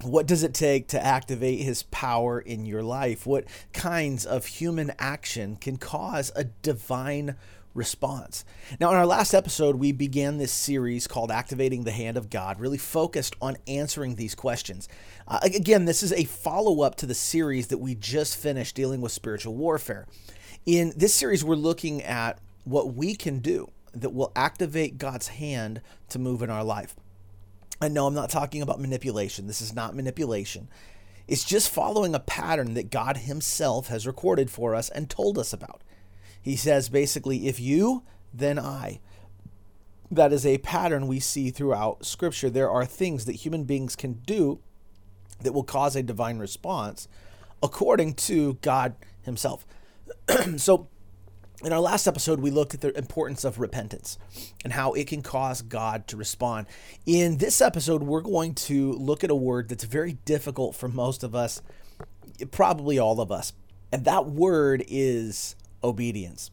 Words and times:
What 0.03 0.27
does 0.27 0.45
it 0.45 0.55
take 0.55 0.87
to 0.89 1.05
activate 1.05 1.61
his 1.61 1.83
power 1.85 2.39
in 2.39 2.67
your 2.67 2.85
life? 2.85 3.27
What 3.27 3.47
kinds 3.73 4.25
of 4.25 4.47
human 4.47 4.93
action 4.99 5.57
can 5.57 5.77
cause 5.77 6.31
a 6.37 6.45
divine 6.45 7.35
response? 7.75 8.45
Now, 8.79 8.91
in 8.91 8.97
our 8.97 9.07
last 9.07 9.35
episode, 9.35 9.75
we 9.75 9.91
began 9.91 10.39
this 10.39 10.53
series 10.53 11.09
called 11.09 11.33
Activating 11.33 11.83
the 11.83 11.91
Hand 11.91 12.17
of 12.17 12.31
God, 12.31 12.61
really 12.61 12.79
focused 12.79 13.35
on 13.41 13.57
answering 13.67 14.15
these 14.15 14.37
questions. 14.37 14.89
Uh, 15.27 15.41
again, 15.43 15.85
this 15.85 16.05
is 16.05 16.13
a 16.13 16.25
follow 16.25 16.83
up 16.83 16.95
to 16.97 17.07
the 17.07 17.15
series 17.15 17.67
that 17.67 17.79
we 17.79 17.97
just 17.97 18.37
finished 18.37 18.77
dealing 18.77 19.01
with 19.01 19.11
spiritual 19.11 19.57
warfare. 19.57 20.07
In 20.65 20.93
this 20.97 21.15
series, 21.15 21.43
we're 21.43 21.57
looking 21.57 22.03
at 22.03 22.39
what 22.63 22.95
we 22.95 23.17
can 23.17 23.41
do 23.41 23.69
that 24.01 24.15
will 24.15 24.33
activate 24.35 24.99
God's 24.99 25.29
hand 25.29 25.81
to 26.09 26.19
move 26.19 26.43
in 26.43 26.51
our 26.51 26.65
life. 26.65 26.97
I 27.81 27.89
know 27.89 28.07
I'm 28.07 28.15
not 28.15 28.31
talking 28.31 28.63
about 28.63 28.81
manipulation. 28.81 29.47
This 29.47 29.61
is 29.61 29.75
not 29.75 29.95
manipulation. 29.95 30.69
It's 31.29 31.45
just 31.45 31.71
following 31.71 32.15
a 32.15 32.21
pattern 32.21 32.75
that 32.75 32.91
God 32.91 33.19
Himself 33.19 33.89
has 33.89 34.07
recorded 34.07 34.51
for 34.51 34.75
us 34.75 34.89
and 34.89 35.09
told 35.09 35.39
us 35.39 35.53
about. 35.53 35.83
He 36.41 36.57
says 36.57 36.89
basically, 36.89 37.47
if 37.49 37.61
you, 37.61 38.03
then 38.33 38.59
I. 38.59 39.01
That 40.11 40.33
is 40.33 40.47
a 40.47 40.59
pattern 40.59 41.07
we 41.07 41.21
see 41.21 41.51
throughout 41.51 42.07
Scripture. 42.07 42.49
There 42.49 42.71
are 42.71 42.87
things 42.87 43.27
that 43.27 43.37
human 43.37 43.65
beings 43.65 43.95
can 43.95 44.15
do 44.27 44.61
that 45.43 45.53
will 45.53 45.65
cause 45.65 45.95
a 45.95 46.03
divine 46.03 46.39
response 46.39 47.07
according 47.63 48.15
to 48.15 48.55
God 48.55 48.97
Himself. 49.23 49.67
so, 50.57 50.89
in 51.65 51.73
our 51.73 51.81
last 51.81 52.07
episode, 52.07 52.41
we 52.41 52.51
looked 52.51 52.75
at 52.75 52.81
the 52.81 52.97
importance 52.97 53.45
of 53.45 53.59
repentance 53.59 54.19
and 54.63 54.73
how 54.73 54.93
it 54.93 55.09
can 55.09 55.23
cause 55.23 55.61
God 55.61 56.07
to 56.09 56.17
respond. 56.17 56.67
In 57.05 57.39
this 57.39 57.61
episode, 57.61 58.03
we're 58.03 58.21
going 58.21 58.55
to 58.55 58.93
look 58.93 59.25
at 59.25 59.31
a 59.31 59.35
word 59.35 59.69
that's 59.69 59.85
very 59.85 60.15
difficult 60.25 60.77
for 60.77 60.89
most 60.89 61.25
of 61.25 61.35
us, 61.35 61.61
probably 62.53 62.99
all 62.99 63.21
of 63.21 63.33
us. 63.33 63.53
And 63.91 64.05
that 64.05 64.27
word 64.27 64.85
is 64.87 65.57
obedience. 65.83 66.51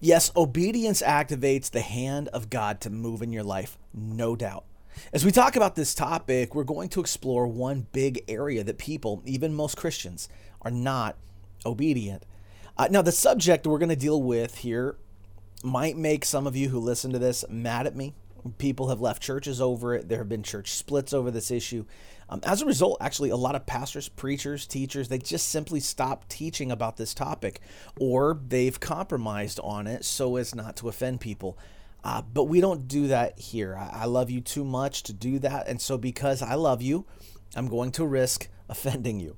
Yes, 0.00 0.30
obedience 0.36 1.02
activates 1.02 1.70
the 1.70 1.80
hand 1.80 2.28
of 2.28 2.50
God 2.50 2.80
to 2.82 2.90
move 2.90 3.22
in 3.22 3.32
your 3.32 3.42
life, 3.42 3.78
no 3.92 4.36
doubt. 4.36 4.64
As 5.12 5.24
we 5.24 5.32
talk 5.32 5.56
about 5.56 5.74
this 5.74 5.94
topic, 5.94 6.54
we're 6.54 6.64
going 6.64 6.88
to 6.90 7.00
explore 7.00 7.46
one 7.46 7.86
big 7.92 8.22
area 8.28 8.62
that 8.64 8.78
people, 8.78 9.22
even 9.24 9.54
most 9.54 9.76
Christians, 9.76 10.28
are 10.62 10.70
not 10.70 11.16
obedient. 11.66 12.24
Uh, 12.80 12.88
now, 12.90 13.02
the 13.02 13.12
subject 13.12 13.66
we're 13.66 13.76
going 13.76 13.90
to 13.90 13.94
deal 13.94 14.22
with 14.22 14.56
here 14.56 14.96
might 15.62 15.98
make 15.98 16.24
some 16.24 16.46
of 16.46 16.56
you 16.56 16.70
who 16.70 16.78
listen 16.78 17.12
to 17.12 17.18
this 17.18 17.44
mad 17.50 17.86
at 17.86 17.94
me. 17.94 18.14
People 18.56 18.88
have 18.88 19.02
left 19.02 19.22
churches 19.22 19.60
over 19.60 19.94
it. 19.94 20.08
There 20.08 20.16
have 20.16 20.30
been 20.30 20.42
church 20.42 20.72
splits 20.72 21.12
over 21.12 21.30
this 21.30 21.50
issue. 21.50 21.84
Um, 22.30 22.40
as 22.42 22.62
a 22.62 22.64
result, 22.64 22.96
actually, 23.02 23.28
a 23.28 23.36
lot 23.36 23.54
of 23.54 23.66
pastors, 23.66 24.08
preachers, 24.08 24.66
teachers, 24.66 25.08
they 25.08 25.18
just 25.18 25.50
simply 25.50 25.78
stopped 25.78 26.30
teaching 26.30 26.72
about 26.72 26.96
this 26.96 27.12
topic 27.12 27.60
or 28.00 28.40
they've 28.48 28.80
compromised 28.80 29.60
on 29.62 29.86
it 29.86 30.02
so 30.06 30.36
as 30.36 30.54
not 30.54 30.76
to 30.76 30.88
offend 30.88 31.20
people. 31.20 31.58
Uh, 32.02 32.22
but 32.22 32.44
we 32.44 32.62
don't 32.62 32.88
do 32.88 33.08
that 33.08 33.38
here. 33.38 33.76
I, 33.76 34.04
I 34.04 34.04
love 34.06 34.30
you 34.30 34.40
too 34.40 34.64
much 34.64 35.02
to 35.02 35.12
do 35.12 35.38
that. 35.40 35.68
And 35.68 35.82
so, 35.82 35.98
because 35.98 36.40
I 36.40 36.54
love 36.54 36.80
you, 36.80 37.04
I'm 37.54 37.68
going 37.68 37.92
to 37.92 38.06
risk 38.06 38.48
offending 38.70 39.20
you. 39.20 39.36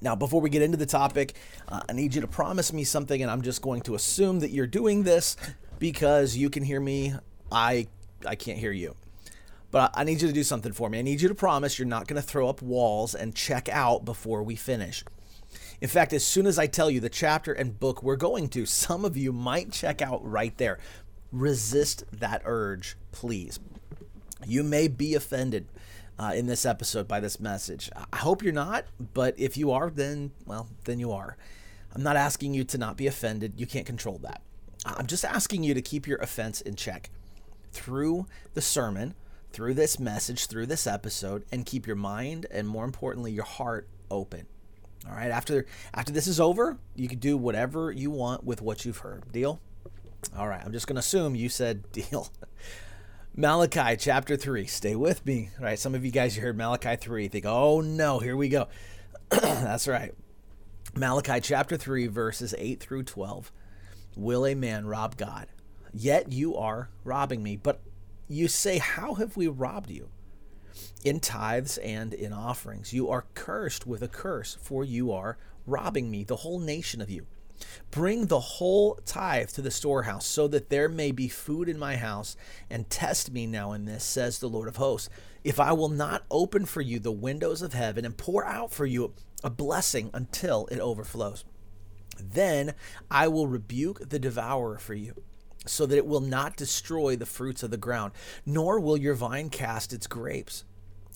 Now, 0.00 0.14
before 0.14 0.40
we 0.40 0.50
get 0.50 0.62
into 0.62 0.76
the 0.76 0.86
topic, 0.86 1.34
uh, 1.68 1.80
I 1.88 1.92
need 1.92 2.14
you 2.14 2.20
to 2.20 2.28
promise 2.28 2.72
me 2.72 2.84
something, 2.84 3.20
and 3.20 3.30
I'm 3.30 3.42
just 3.42 3.62
going 3.62 3.82
to 3.82 3.94
assume 3.94 4.40
that 4.40 4.50
you're 4.50 4.66
doing 4.66 5.02
this 5.02 5.36
because 5.78 6.36
you 6.36 6.50
can 6.50 6.62
hear 6.62 6.80
me. 6.80 7.14
I 7.50 7.88
I 8.26 8.34
can't 8.34 8.58
hear 8.58 8.72
you. 8.72 8.94
But 9.70 9.92
I 9.94 10.04
need 10.04 10.22
you 10.22 10.28
to 10.28 10.34
do 10.34 10.44
something 10.44 10.72
for 10.72 10.88
me. 10.88 10.98
I 10.98 11.02
need 11.02 11.20
you 11.20 11.28
to 11.28 11.34
promise 11.34 11.78
you're 11.78 11.86
not 11.86 12.06
going 12.06 12.20
to 12.20 12.26
throw 12.26 12.48
up 12.48 12.62
walls 12.62 13.14
and 13.14 13.34
check 13.34 13.68
out 13.68 14.04
before 14.04 14.42
we 14.42 14.56
finish. 14.56 15.04
In 15.80 15.88
fact, 15.88 16.12
as 16.12 16.24
soon 16.24 16.46
as 16.46 16.58
I 16.58 16.66
tell 16.66 16.90
you 16.90 17.00
the 17.00 17.08
chapter 17.08 17.52
and 17.52 17.78
book 17.78 18.02
we're 18.02 18.16
going 18.16 18.48
to, 18.50 18.66
some 18.66 19.04
of 19.04 19.16
you 19.16 19.32
might 19.32 19.70
check 19.72 20.00
out 20.00 20.24
right 20.24 20.56
there. 20.56 20.78
Resist 21.32 22.04
that 22.12 22.42
urge, 22.44 22.96
please. 23.12 23.60
You 24.46 24.62
may 24.62 24.88
be 24.88 25.14
offended 25.14 25.66
uh, 26.18 26.32
in 26.34 26.46
this 26.46 26.66
episode 26.66 27.06
by 27.06 27.20
this 27.20 27.38
message. 27.40 27.90
I 28.12 28.16
hope 28.16 28.42
you're 28.42 28.52
not, 28.52 28.84
but 29.14 29.34
if 29.38 29.56
you 29.56 29.70
are, 29.70 29.90
then, 29.90 30.32
well, 30.46 30.68
then 30.84 30.98
you 30.98 31.12
are. 31.12 31.36
I'm 31.94 32.02
not 32.02 32.16
asking 32.16 32.54
you 32.54 32.64
to 32.64 32.78
not 32.78 32.96
be 32.96 33.06
offended. 33.06 33.54
You 33.56 33.66
can't 33.66 33.86
control 33.86 34.18
that. 34.18 34.42
I'm 34.84 35.06
just 35.06 35.24
asking 35.24 35.64
you 35.64 35.74
to 35.74 35.82
keep 35.82 36.06
your 36.06 36.18
offense 36.18 36.60
in 36.60 36.76
check 36.76 37.10
through 37.72 38.26
the 38.54 38.62
sermon, 38.62 39.14
through 39.52 39.74
this 39.74 39.98
message, 39.98 40.46
through 40.46 40.66
this 40.66 40.86
episode, 40.86 41.44
and 41.50 41.66
keep 41.66 41.86
your 41.86 41.96
mind 41.96 42.46
and 42.50 42.68
more 42.68 42.84
importantly, 42.84 43.32
your 43.32 43.44
heart 43.44 43.88
open. 44.10 44.46
All 45.08 45.14
right. 45.14 45.30
After 45.30 45.66
after 45.94 46.12
this 46.12 46.26
is 46.26 46.40
over, 46.40 46.78
you 46.94 47.08
can 47.08 47.18
do 47.18 47.36
whatever 47.36 47.90
you 47.92 48.10
want 48.10 48.44
with 48.44 48.60
what 48.60 48.84
you've 48.84 48.98
heard. 48.98 49.30
Deal? 49.32 49.60
All 50.36 50.48
right. 50.48 50.60
I'm 50.64 50.72
just 50.72 50.86
gonna 50.86 51.00
assume 51.00 51.34
you 51.34 51.48
said 51.48 51.90
deal. 51.92 52.30
Malachi 53.34 53.96
chapter 53.96 54.36
3. 54.36 54.66
Stay 54.66 54.96
with 54.96 55.24
me. 55.24 55.50
All 55.58 55.64
right, 55.64 55.78
some 55.78 55.94
of 55.94 56.04
you 56.04 56.10
guys 56.10 56.36
you 56.36 56.42
heard 56.42 56.56
Malachi 56.56 56.96
3 56.96 57.28
think, 57.28 57.44
oh 57.46 57.80
no, 57.80 58.18
here 58.18 58.36
we 58.36 58.48
go. 58.48 58.68
That's 59.30 59.86
right. 59.86 60.12
Malachi 60.96 61.40
chapter 61.40 61.76
3, 61.76 62.08
verses 62.08 62.54
8 62.58 62.80
through 62.80 63.04
12. 63.04 63.52
Will 64.16 64.44
a 64.46 64.54
man 64.54 64.86
rob 64.86 65.16
God? 65.16 65.46
Yet 65.92 66.32
you 66.32 66.56
are 66.56 66.90
robbing 67.04 67.42
me. 67.42 67.56
But 67.56 67.80
you 68.26 68.48
say, 68.48 68.78
How 68.78 69.14
have 69.14 69.36
we 69.36 69.46
robbed 69.46 69.90
you? 69.90 70.08
In 71.04 71.20
tithes 71.20 71.78
and 71.78 72.12
in 72.12 72.32
offerings. 72.32 72.92
You 72.92 73.08
are 73.10 73.26
cursed 73.34 73.86
with 73.86 74.02
a 74.02 74.08
curse, 74.08 74.56
for 74.60 74.84
you 74.84 75.12
are 75.12 75.38
robbing 75.66 76.10
me, 76.10 76.24
the 76.24 76.36
whole 76.36 76.58
nation 76.58 77.00
of 77.00 77.10
you. 77.10 77.26
Bring 77.90 78.26
the 78.26 78.40
whole 78.40 78.98
tithe 79.04 79.50
to 79.50 79.62
the 79.62 79.70
storehouse, 79.70 80.26
so 80.26 80.48
that 80.48 80.70
there 80.70 80.88
may 80.88 81.10
be 81.10 81.28
food 81.28 81.68
in 81.68 81.78
my 81.78 81.96
house, 81.96 82.36
and 82.68 82.88
test 82.90 83.32
me 83.32 83.46
now 83.46 83.72
in 83.72 83.84
this, 83.84 84.04
says 84.04 84.38
the 84.38 84.48
Lord 84.48 84.68
of 84.68 84.76
hosts. 84.76 85.08
If 85.44 85.58
I 85.58 85.72
will 85.72 85.88
not 85.88 86.24
open 86.30 86.66
for 86.66 86.80
you 86.80 86.98
the 86.98 87.12
windows 87.12 87.62
of 87.62 87.72
heaven 87.72 88.04
and 88.04 88.16
pour 88.16 88.44
out 88.44 88.72
for 88.72 88.86
you 88.86 89.14
a 89.42 89.50
blessing 89.50 90.10
until 90.12 90.66
it 90.66 90.80
overflows, 90.80 91.44
then 92.20 92.74
I 93.10 93.28
will 93.28 93.46
rebuke 93.46 94.08
the 94.08 94.18
devourer 94.18 94.78
for 94.78 94.94
you, 94.94 95.14
so 95.66 95.86
that 95.86 95.96
it 95.96 96.06
will 96.06 96.20
not 96.20 96.56
destroy 96.56 97.16
the 97.16 97.26
fruits 97.26 97.62
of 97.62 97.70
the 97.70 97.76
ground, 97.76 98.12
nor 98.44 98.80
will 98.80 98.96
your 98.96 99.14
vine 99.14 99.50
cast 99.50 99.92
its 99.92 100.06
grapes, 100.06 100.64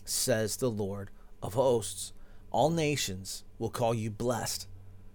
says 0.04 0.56
the 0.56 0.70
Lord 0.70 1.10
of 1.42 1.54
hosts. 1.54 2.12
All 2.50 2.70
nations 2.70 3.44
will 3.58 3.70
call 3.70 3.94
you 3.94 4.10
blessed 4.10 4.66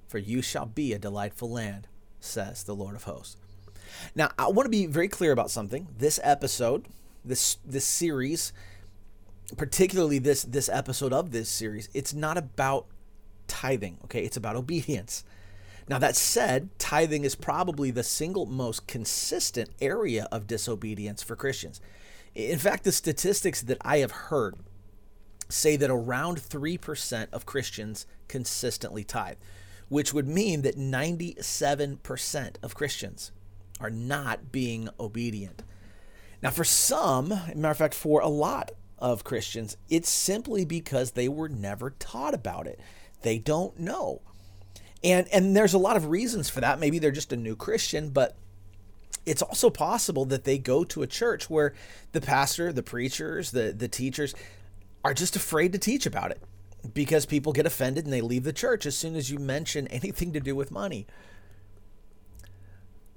for 0.07 0.17
you 0.17 0.41
shall 0.41 0.65
be 0.65 0.93
a 0.93 0.99
delightful 0.99 1.49
land, 1.49 1.87
says 2.19 2.63
the 2.63 2.75
Lord 2.75 2.95
of 2.95 3.03
hosts. 3.03 3.37
Now, 4.15 4.31
I 4.37 4.47
want 4.47 4.65
to 4.65 4.69
be 4.69 4.85
very 4.85 5.07
clear 5.07 5.31
about 5.31 5.51
something. 5.51 5.87
This 5.97 6.19
episode, 6.23 6.87
this 7.23 7.57
this 7.65 7.85
series, 7.85 8.53
particularly 9.55 10.19
this 10.19 10.43
this 10.43 10.69
episode 10.69 11.13
of 11.13 11.31
this 11.31 11.49
series, 11.49 11.89
it's 11.93 12.13
not 12.13 12.37
about 12.37 12.87
tithing, 13.47 13.97
okay? 14.05 14.23
It's 14.23 14.37
about 14.37 14.55
obedience. 14.55 15.23
Now, 15.89 15.99
that 15.99 16.17
said, 16.17 16.69
tithing 16.79 17.23
is 17.23 17.35
probably 17.35 17.91
the 17.91 18.03
single 18.03 18.45
most 18.45 18.87
consistent 18.87 19.69
area 19.79 20.27
of 20.31 20.45
disobedience 20.45 21.23
for 21.23 21.37
Christians. 21.37 21.79
In 22.35 22.59
fact, 22.59 22.83
the 22.83 22.91
statistics 22.91 23.61
that 23.61 23.77
I 23.81 23.99
have 23.99 24.11
heard 24.11 24.55
say 25.49 25.77
that 25.77 25.89
around 25.89 26.39
3% 26.39 27.27
of 27.31 27.45
Christians 27.45 28.05
consistently 28.27 29.05
tithe, 29.05 29.37
which 29.89 30.13
would 30.13 30.27
mean 30.27 30.61
that 30.63 30.77
97% 30.77 32.55
of 32.61 32.75
Christians 32.75 33.31
are 33.79 33.89
not 33.89 34.51
being 34.51 34.89
obedient. 34.99 35.63
Now, 36.41 36.49
for 36.51 36.63
some, 36.63 37.29
matter 37.29 37.69
of 37.69 37.77
fact, 37.77 37.93
for 37.93 38.21
a 38.21 38.27
lot 38.27 38.71
of 38.99 39.23
Christians, 39.23 39.77
it's 39.89 40.09
simply 40.09 40.65
because 40.65 41.11
they 41.11 41.27
were 41.27 41.49
never 41.49 41.91
taught 41.91 42.33
about 42.33 42.67
it. 42.67 42.79
They 43.21 43.39
don't 43.39 43.79
know. 43.79 44.21
And 45.03 45.27
and 45.31 45.55
there's 45.55 45.73
a 45.73 45.79
lot 45.79 45.95
of 45.95 46.07
reasons 46.07 46.49
for 46.49 46.59
that. 46.61 46.79
Maybe 46.79 46.99
they're 46.99 47.11
just 47.11 47.33
a 47.33 47.37
new 47.37 47.55
Christian, 47.55 48.09
but 48.09 48.35
it's 49.25 49.41
also 49.41 49.69
possible 49.69 50.25
that 50.25 50.43
they 50.43 50.57
go 50.57 50.83
to 50.85 51.03
a 51.03 51.07
church 51.07 51.49
where 51.49 51.73
the 52.13 52.21
pastor, 52.21 52.73
the 52.73 52.83
preachers, 52.83 53.51
the 53.51 53.73
the 53.77 53.87
teachers 53.87 54.33
are 55.03 55.13
just 55.13 55.35
afraid 55.35 55.71
to 55.73 55.79
teach 55.79 56.05
about 56.05 56.31
it 56.31 56.41
because 56.93 57.25
people 57.25 57.53
get 57.53 57.65
offended 57.65 58.05
and 58.05 58.13
they 58.13 58.21
leave 58.21 58.43
the 58.43 58.53
church 58.53 58.85
as 58.85 58.97
soon 58.97 59.15
as 59.15 59.29
you 59.29 59.39
mention 59.39 59.87
anything 59.87 60.33
to 60.33 60.39
do 60.39 60.55
with 60.55 60.71
money. 60.71 61.05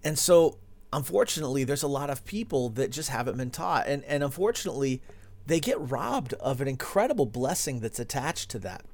And 0.02 0.18
so, 0.18 0.58
unfortunately, 0.92 1.64
there's 1.64 1.82
a 1.82 1.88
lot 1.88 2.10
of 2.10 2.24
people 2.24 2.70
that 2.70 2.90
just 2.90 3.10
haven't 3.10 3.36
been 3.36 3.50
taught. 3.50 3.86
And, 3.86 4.04
and 4.04 4.24
unfortunately, 4.24 5.02
they 5.46 5.60
get 5.60 5.78
robbed 5.80 6.32
of 6.34 6.60
an 6.60 6.68
incredible 6.68 7.26
blessing 7.26 7.80
that's 7.80 8.00
attached 8.00 8.50
to 8.50 8.58
that. 8.60 8.84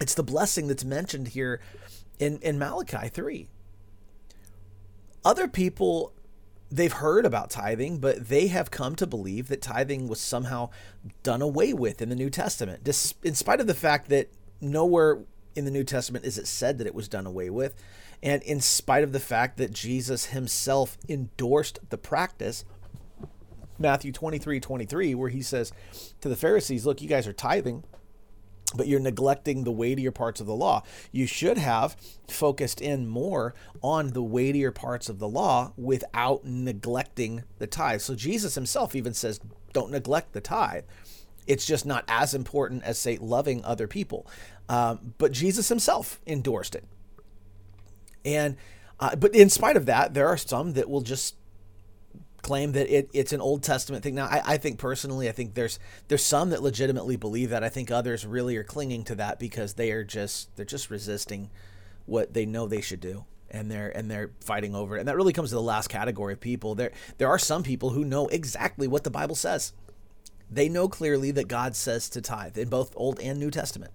It's 0.00 0.14
the 0.14 0.22
blessing 0.22 0.68
that's 0.68 0.84
mentioned 0.84 1.28
here 1.28 1.60
in, 2.18 2.38
in 2.38 2.58
Malachi 2.58 3.08
3. 3.08 3.48
Other 5.24 5.46
people, 5.48 6.12
they've 6.72 6.92
heard 6.92 7.26
about 7.26 7.50
tithing, 7.50 7.98
but 7.98 8.28
they 8.28 8.46
have 8.48 8.70
come 8.70 8.96
to 8.96 9.06
believe 9.06 9.48
that 9.48 9.60
tithing 9.60 10.08
was 10.08 10.20
somehow 10.20 10.70
done 11.22 11.42
away 11.42 11.72
with 11.72 12.00
in 12.00 12.08
the 12.08 12.16
New 12.16 12.30
Testament, 12.30 12.88
in 13.22 13.34
spite 13.34 13.60
of 13.60 13.66
the 13.66 13.74
fact 13.74 14.08
that 14.08 14.30
nowhere 14.60 15.18
in 15.54 15.66
the 15.66 15.70
New 15.70 15.84
Testament 15.84 16.24
is 16.24 16.38
it 16.38 16.46
said 16.46 16.78
that 16.78 16.86
it 16.86 16.94
was 16.94 17.08
done 17.08 17.26
away 17.26 17.50
with. 17.50 17.74
And 18.22 18.42
in 18.42 18.60
spite 18.60 19.02
of 19.02 19.12
the 19.12 19.20
fact 19.20 19.58
that 19.58 19.72
Jesus 19.72 20.26
himself 20.26 20.96
endorsed 21.08 21.80
the 21.90 21.98
practice, 21.98 22.64
Matthew 23.78 24.12
23 24.12 24.60
23, 24.60 25.14
where 25.14 25.28
he 25.28 25.42
says 25.42 25.72
to 26.20 26.28
the 26.28 26.36
Pharisees, 26.36 26.86
Look, 26.86 27.02
you 27.02 27.08
guys 27.08 27.26
are 27.26 27.32
tithing, 27.32 27.84
but 28.76 28.86
you're 28.86 29.00
neglecting 29.00 29.64
the 29.64 29.72
weightier 29.72 30.10
parts 30.10 30.40
of 30.40 30.46
the 30.46 30.54
law. 30.54 30.82
You 31.10 31.26
should 31.26 31.58
have 31.58 31.96
focused 32.28 32.80
in 32.80 33.06
more 33.06 33.54
on 33.82 34.08
the 34.08 34.22
weightier 34.22 34.72
parts 34.72 35.08
of 35.08 35.18
the 35.18 35.28
law 35.28 35.72
without 35.76 36.44
neglecting 36.44 37.44
the 37.58 37.66
tithe. 37.66 38.00
So 38.00 38.14
Jesus 38.14 38.54
himself 38.54 38.94
even 38.94 39.14
says, 39.14 39.40
Don't 39.72 39.90
neglect 39.90 40.32
the 40.32 40.40
tithe. 40.40 40.84
It's 41.46 41.66
just 41.66 41.84
not 41.84 42.04
as 42.06 42.34
important 42.34 42.84
as, 42.84 42.98
say, 42.98 43.18
loving 43.18 43.64
other 43.64 43.88
people. 43.88 44.26
Um, 44.68 45.14
but 45.18 45.32
Jesus 45.32 45.68
himself 45.68 46.20
endorsed 46.26 46.74
it. 46.74 46.84
And 48.24 48.56
uh, 49.00 49.16
but 49.16 49.34
in 49.34 49.50
spite 49.50 49.76
of 49.76 49.86
that, 49.86 50.14
there 50.14 50.28
are 50.28 50.36
some 50.36 50.74
that 50.74 50.88
will 50.88 51.00
just 51.00 51.34
claim 52.42 52.72
that 52.72 52.94
it, 52.94 53.08
it's 53.12 53.32
an 53.32 53.40
Old 53.40 53.62
Testament 53.62 54.02
thing. 54.02 54.14
Now, 54.14 54.26
I, 54.26 54.42
I 54.44 54.56
think 54.56 54.78
personally, 54.78 55.28
I 55.28 55.32
think 55.32 55.54
there's 55.54 55.78
there's 56.08 56.24
some 56.24 56.50
that 56.50 56.62
legitimately 56.62 57.16
believe 57.16 57.50
that. 57.50 57.64
I 57.64 57.68
think 57.68 57.90
others 57.90 58.26
really 58.26 58.56
are 58.56 58.64
clinging 58.64 59.04
to 59.04 59.14
that 59.14 59.38
because 59.38 59.74
they 59.74 59.92
are 59.92 60.04
just 60.04 60.54
they're 60.56 60.64
just 60.64 60.90
resisting 60.90 61.50
what 62.06 62.34
they 62.34 62.44
know 62.44 62.66
they 62.66 62.80
should 62.80 63.00
do 63.00 63.24
and 63.52 63.70
they're 63.70 63.90
and 63.90 64.10
they're 64.10 64.30
fighting 64.40 64.74
over 64.74 64.96
it. 64.96 65.00
And 65.00 65.08
that 65.08 65.16
really 65.16 65.32
comes 65.32 65.50
to 65.50 65.54
the 65.54 65.62
last 65.62 65.88
category 65.88 66.32
of 66.32 66.40
people. 66.40 66.74
There 66.74 66.90
there 67.18 67.28
are 67.28 67.38
some 67.38 67.62
people 67.62 67.90
who 67.90 68.04
know 68.04 68.26
exactly 68.28 68.88
what 68.88 69.04
the 69.04 69.10
Bible 69.10 69.36
says. 69.36 69.72
They 70.50 70.68
know 70.68 70.88
clearly 70.88 71.30
that 71.32 71.48
God 71.48 71.76
says 71.76 72.08
to 72.10 72.20
tithe 72.20 72.58
in 72.58 72.68
both 72.68 72.92
Old 72.96 73.20
and 73.20 73.38
New 73.38 73.50
Testament. 73.50 73.92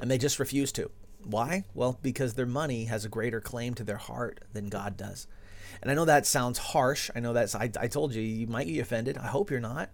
And 0.00 0.10
they 0.10 0.16
just 0.16 0.38
refuse 0.38 0.72
to. 0.72 0.90
Why? 1.22 1.64
Well, 1.74 1.98
because 2.00 2.32
their 2.34 2.46
money 2.46 2.84
has 2.86 3.04
a 3.04 3.10
greater 3.10 3.42
claim 3.42 3.74
to 3.74 3.84
their 3.84 3.98
heart 3.98 4.40
than 4.54 4.68
God 4.68 4.96
does. 4.96 5.26
And 5.82 5.90
I 5.90 5.94
know 5.94 6.04
that 6.04 6.26
sounds 6.26 6.58
harsh. 6.58 7.10
I 7.14 7.20
know 7.20 7.32
that's, 7.32 7.54
I, 7.54 7.70
I 7.80 7.88
told 7.88 8.14
you, 8.14 8.22
you 8.22 8.46
might 8.46 8.66
be 8.66 8.80
offended. 8.80 9.16
I 9.16 9.28
hope 9.28 9.50
you're 9.50 9.60
not. 9.60 9.90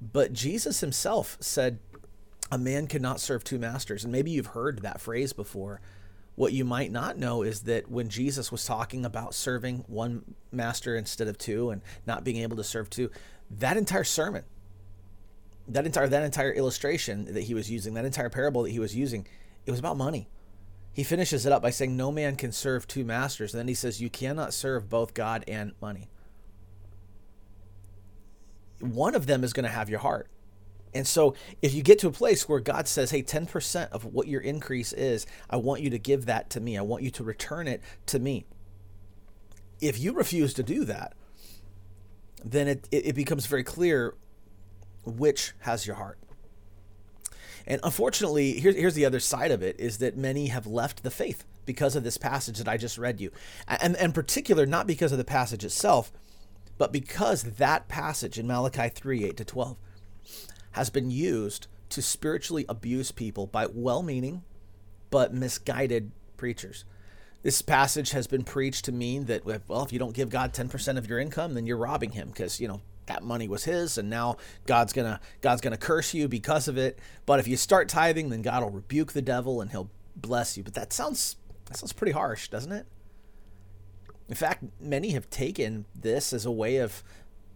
But 0.00 0.32
Jesus 0.32 0.80
himself 0.80 1.36
said, 1.40 1.78
a 2.50 2.58
man 2.58 2.86
cannot 2.86 3.20
serve 3.20 3.44
two 3.44 3.58
masters. 3.58 4.04
And 4.04 4.12
maybe 4.12 4.30
you've 4.30 4.46
heard 4.46 4.82
that 4.82 5.00
phrase 5.00 5.32
before. 5.32 5.80
What 6.34 6.52
you 6.52 6.64
might 6.64 6.92
not 6.92 7.18
know 7.18 7.42
is 7.42 7.62
that 7.62 7.90
when 7.90 8.08
Jesus 8.08 8.52
was 8.52 8.64
talking 8.64 9.04
about 9.04 9.34
serving 9.34 9.84
one 9.88 10.36
master 10.52 10.96
instead 10.96 11.28
of 11.28 11.36
two 11.36 11.70
and 11.70 11.82
not 12.06 12.24
being 12.24 12.38
able 12.38 12.56
to 12.56 12.64
serve 12.64 12.88
two, 12.88 13.10
that 13.50 13.76
entire 13.76 14.04
sermon, 14.04 14.44
that 15.66 15.84
entire 15.84 16.08
that 16.08 16.22
entire 16.22 16.52
illustration 16.52 17.34
that 17.34 17.42
he 17.42 17.54
was 17.54 17.70
using, 17.70 17.94
that 17.94 18.04
entire 18.04 18.30
parable 18.30 18.62
that 18.62 18.70
he 18.70 18.78
was 18.78 18.94
using, 18.94 19.26
it 19.66 19.70
was 19.70 19.80
about 19.80 19.96
money. 19.96 20.28
He 20.98 21.04
finishes 21.04 21.46
it 21.46 21.52
up 21.52 21.62
by 21.62 21.70
saying, 21.70 21.96
No 21.96 22.10
man 22.10 22.34
can 22.34 22.50
serve 22.50 22.88
two 22.88 23.04
masters. 23.04 23.54
And 23.54 23.60
then 23.60 23.68
he 23.68 23.74
says, 23.74 24.00
You 24.00 24.10
cannot 24.10 24.52
serve 24.52 24.90
both 24.90 25.14
God 25.14 25.44
and 25.46 25.70
money. 25.80 26.10
One 28.80 29.14
of 29.14 29.28
them 29.28 29.44
is 29.44 29.52
going 29.52 29.62
to 29.62 29.70
have 29.70 29.88
your 29.88 30.00
heart. 30.00 30.26
And 30.92 31.06
so 31.06 31.36
if 31.62 31.72
you 31.72 31.84
get 31.84 32.00
to 32.00 32.08
a 32.08 32.10
place 32.10 32.48
where 32.48 32.58
God 32.58 32.88
says, 32.88 33.12
Hey, 33.12 33.22
10% 33.22 33.90
of 33.90 34.06
what 34.06 34.26
your 34.26 34.40
increase 34.40 34.92
is, 34.92 35.24
I 35.48 35.58
want 35.58 35.82
you 35.82 35.90
to 35.90 36.00
give 36.00 36.26
that 36.26 36.50
to 36.50 36.60
me, 36.60 36.76
I 36.76 36.82
want 36.82 37.04
you 37.04 37.12
to 37.12 37.22
return 37.22 37.68
it 37.68 37.80
to 38.06 38.18
me. 38.18 38.44
If 39.80 40.00
you 40.00 40.12
refuse 40.12 40.52
to 40.54 40.64
do 40.64 40.84
that, 40.86 41.12
then 42.44 42.66
it, 42.66 42.88
it 42.90 43.14
becomes 43.14 43.46
very 43.46 43.62
clear 43.62 44.16
which 45.04 45.52
has 45.60 45.86
your 45.86 45.94
heart. 45.94 46.18
And 47.68 47.80
unfortunately, 47.84 48.58
here's, 48.58 48.74
here's 48.74 48.94
the 48.94 49.04
other 49.04 49.20
side 49.20 49.50
of 49.50 49.62
it 49.62 49.78
is 49.78 49.98
that 49.98 50.16
many 50.16 50.46
have 50.46 50.66
left 50.66 51.02
the 51.02 51.10
faith 51.10 51.44
because 51.66 51.94
of 51.94 52.02
this 52.02 52.16
passage 52.16 52.56
that 52.56 52.66
I 52.66 52.78
just 52.78 52.96
read 52.96 53.20
you. 53.20 53.30
And 53.68 53.94
in 53.96 54.12
particular, 54.12 54.64
not 54.64 54.86
because 54.86 55.12
of 55.12 55.18
the 55.18 55.24
passage 55.24 55.64
itself, 55.64 56.10
but 56.78 56.92
because 56.92 57.42
that 57.42 57.86
passage 57.86 58.38
in 58.38 58.46
Malachi 58.46 58.88
3 58.88 59.24
8 59.26 59.36
to 59.36 59.44
12 59.44 59.76
has 60.72 60.88
been 60.88 61.10
used 61.10 61.66
to 61.90 62.00
spiritually 62.00 62.64
abuse 62.70 63.12
people 63.12 63.46
by 63.46 63.66
well 63.66 64.02
meaning 64.02 64.42
but 65.10 65.34
misguided 65.34 66.10
preachers. 66.38 66.86
This 67.42 67.60
passage 67.60 68.12
has 68.12 68.26
been 68.26 68.44
preached 68.44 68.86
to 68.86 68.92
mean 68.92 69.26
that, 69.26 69.44
well, 69.44 69.84
if 69.84 69.92
you 69.92 69.98
don't 69.98 70.14
give 70.14 70.30
God 70.30 70.54
10% 70.54 70.96
of 70.96 71.08
your 71.08 71.18
income, 71.18 71.54
then 71.54 71.66
you're 71.66 71.76
robbing 71.76 72.12
him 72.12 72.28
because, 72.28 72.60
you 72.60 72.68
know, 72.68 72.80
that 73.08 73.22
money 73.22 73.48
was 73.48 73.64
his 73.64 73.98
and 73.98 74.08
now 74.08 74.36
God's 74.66 74.92
to 74.92 75.20
God's 75.40 75.60
to 75.60 75.76
curse 75.76 76.14
you 76.14 76.28
because 76.28 76.68
of 76.68 76.78
it. 76.78 76.98
But 77.26 77.40
if 77.40 77.48
you 77.48 77.56
start 77.56 77.88
tithing, 77.88 78.30
then 78.30 78.42
God 78.42 78.62
will 78.62 78.70
rebuke 78.70 79.12
the 79.12 79.22
devil 79.22 79.60
and 79.60 79.70
he'll 79.70 79.90
bless 80.16 80.56
you. 80.56 80.62
But 80.62 80.74
that 80.74 80.92
sounds 80.92 81.36
that 81.66 81.76
sounds 81.76 81.92
pretty 81.92 82.12
harsh, 82.12 82.48
doesn't 82.48 82.72
it? 82.72 82.86
In 84.28 84.34
fact, 84.34 84.64
many 84.80 85.10
have 85.10 85.28
taken 85.30 85.86
this 85.94 86.32
as 86.32 86.44
a 86.44 86.50
way 86.50 86.76
of 86.76 87.02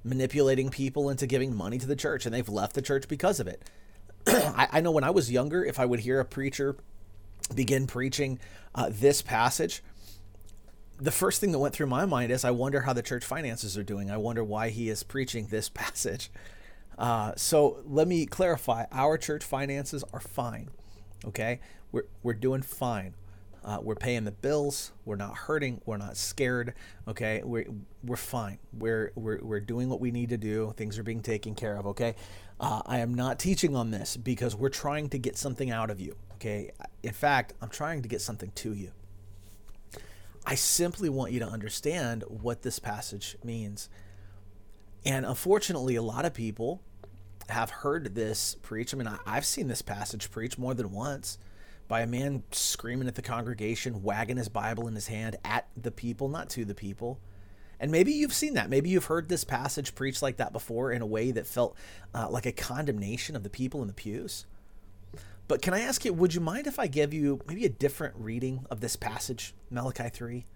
manipulating 0.04 0.70
people 0.70 1.10
into 1.10 1.26
giving 1.26 1.54
money 1.54 1.78
to 1.78 1.86
the 1.86 1.96
church 1.96 2.26
and 2.26 2.34
they've 2.34 2.48
left 2.48 2.74
the 2.74 2.82
church 2.82 3.06
because 3.08 3.38
of 3.40 3.46
it. 3.46 3.70
I, 4.26 4.68
I, 4.72 4.80
know 4.80 4.90
when 4.90 5.04
I 5.04 5.10
was 5.10 5.30
younger, 5.30 5.64
if 5.64 5.78
I 5.78 5.86
would 5.86 6.00
hear 6.00 6.18
a 6.18 6.24
preacher 6.24 6.76
begin 7.54 7.86
preaching 7.86 8.38
uh, 8.74 8.88
this 8.90 9.20
passage, 9.22 9.82
the 11.02 11.10
first 11.10 11.40
thing 11.40 11.50
that 11.50 11.58
went 11.58 11.74
through 11.74 11.88
my 11.88 12.06
mind 12.06 12.30
is 12.30 12.44
I 12.44 12.52
wonder 12.52 12.82
how 12.82 12.92
the 12.92 13.02
church 13.02 13.24
finances 13.24 13.76
are 13.76 13.82
doing. 13.82 14.08
I 14.08 14.16
wonder 14.16 14.44
why 14.44 14.68
he 14.68 14.88
is 14.88 15.02
preaching 15.02 15.48
this 15.48 15.68
passage. 15.74 16.30
Uh, 16.96 17.32
so 17.36 17.82
let 17.84 18.06
me 18.06 18.24
clarify 18.24 18.84
our 18.92 19.18
church 19.18 19.42
finances 19.42 20.04
are 20.12 20.20
fine. 20.20 20.70
Okay? 21.24 21.58
We're, 21.90 22.04
we're 22.22 22.34
doing 22.34 22.62
fine. 22.62 23.14
Uh, 23.64 23.78
we're 23.82 23.96
paying 23.96 24.24
the 24.24 24.32
bills. 24.32 24.92
We're 25.04 25.16
not 25.16 25.34
hurting. 25.34 25.80
We're 25.86 25.96
not 25.96 26.16
scared. 26.16 26.74
Okay, 27.06 27.42
we're 27.44 27.66
we're 28.02 28.16
fine. 28.16 28.58
We're 28.76 29.12
we're 29.14 29.38
we're 29.40 29.60
doing 29.60 29.88
what 29.88 30.00
we 30.00 30.10
need 30.10 30.30
to 30.30 30.36
do. 30.36 30.74
Things 30.76 30.98
are 30.98 31.04
being 31.04 31.22
taken 31.22 31.54
care 31.54 31.76
of. 31.76 31.86
Okay, 31.86 32.16
uh, 32.58 32.82
I 32.86 32.98
am 32.98 33.14
not 33.14 33.38
teaching 33.38 33.76
on 33.76 33.92
this 33.92 34.16
because 34.16 34.56
we're 34.56 34.68
trying 34.68 35.10
to 35.10 35.18
get 35.18 35.36
something 35.36 35.70
out 35.70 35.90
of 35.90 36.00
you. 36.00 36.16
Okay, 36.34 36.72
in 37.04 37.12
fact, 37.12 37.54
I'm 37.62 37.68
trying 37.68 38.02
to 38.02 38.08
get 38.08 38.20
something 38.20 38.50
to 38.56 38.72
you. 38.72 38.90
I 40.44 40.54
simply 40.54 41.08
want 41.08 41.32
you 41.32 41.40
to 41.40 41.46
understand 41.46 42.24
what 42.28 42.62
this 42.62 42.78
passage 42.78 43.36
means. 43.44 43.88
And 45.04 45.24
unfortunately, 45.24 45.96
a 45.96 46.02
lot 46.02 46.24
of 46.24 46.34
people 46.34 46.82
have 47.48 47.70
heard 47.70 48.14
this 48.14 48.56
preach. 48.62 48.94
I 48.94 48.96
mean, 48.96 49.10
I've 49.26 49.44
seen 49.44 49.68
this 49.68 49.82
passage 49.82 50.30
preached 50.30 50.58
more 50.58 50.74
than 50.74 50.90
once 50.92 51.38
by 51.88 52.00
a 52.00 52.06
man 52.06 52.42
screaming 52.52 53.08
at 53.08 53.14
the 53.14 53.22
congregation, 53.22 54.02
wagging 54.02 54.36
his 54.36 54.48
Bible 54.48 54.88
in 54.88 54.94
his 54.94 55.08
hand 55.08 55.36
at 55.44 55.68
the 55.76 55.90
people, 55.90 56.28
not 56.28 56.48
to 56.50 56.64
the 56.64 56.74
people. 56.74 57.20
And 57.78 57.90
maybe 57.90 58.12
you've 58.12 58.32
seen 58.32 58.54
that. 58.54 58.70
Maybe 58.70 58.90
you've 58.90 59.06
heard 59.06 59.28
this 59.28 59.44
passage 59.44 59.94
preached 59.94 60.22
like 60.22 60.36
that 60.36 60.52
before 60.52 60.92
in 60.92 61.02
a 61.02 61.06
way 61.06 61.32
that 61.32 61.46
felt 61.46 61.76
uh, 62.14 62.28
like 62.30 62.46
a 62.46 62.52
condemnation 62.52 63.34
of 63.34 63.42
the 63.42 63.50
people 63.50 63.82
in 63.82 63.88
the 63.88 63.94
pews. 63.94 64.46
But 65.52 65.60
can 65.60 65.74
I 65.74 65.80
ask 65.80 66.02
you, 66.06 66.14
would 66.14 66.32
you 66.32 66.40
mind 66.40 66.66
if 66.66 66.78
I 66.78 66.86
give 66.86 67.12
you 67.12 67.42
maybe 67.46 67.66
a 67.66 67.68
different 67.68 68.14
reading 68.16 68.64
of 68.70 68.80
this 68.80 68.96
passage, 68.96 69.52
Malachi 69.70 70.08
3? 70.08 70.46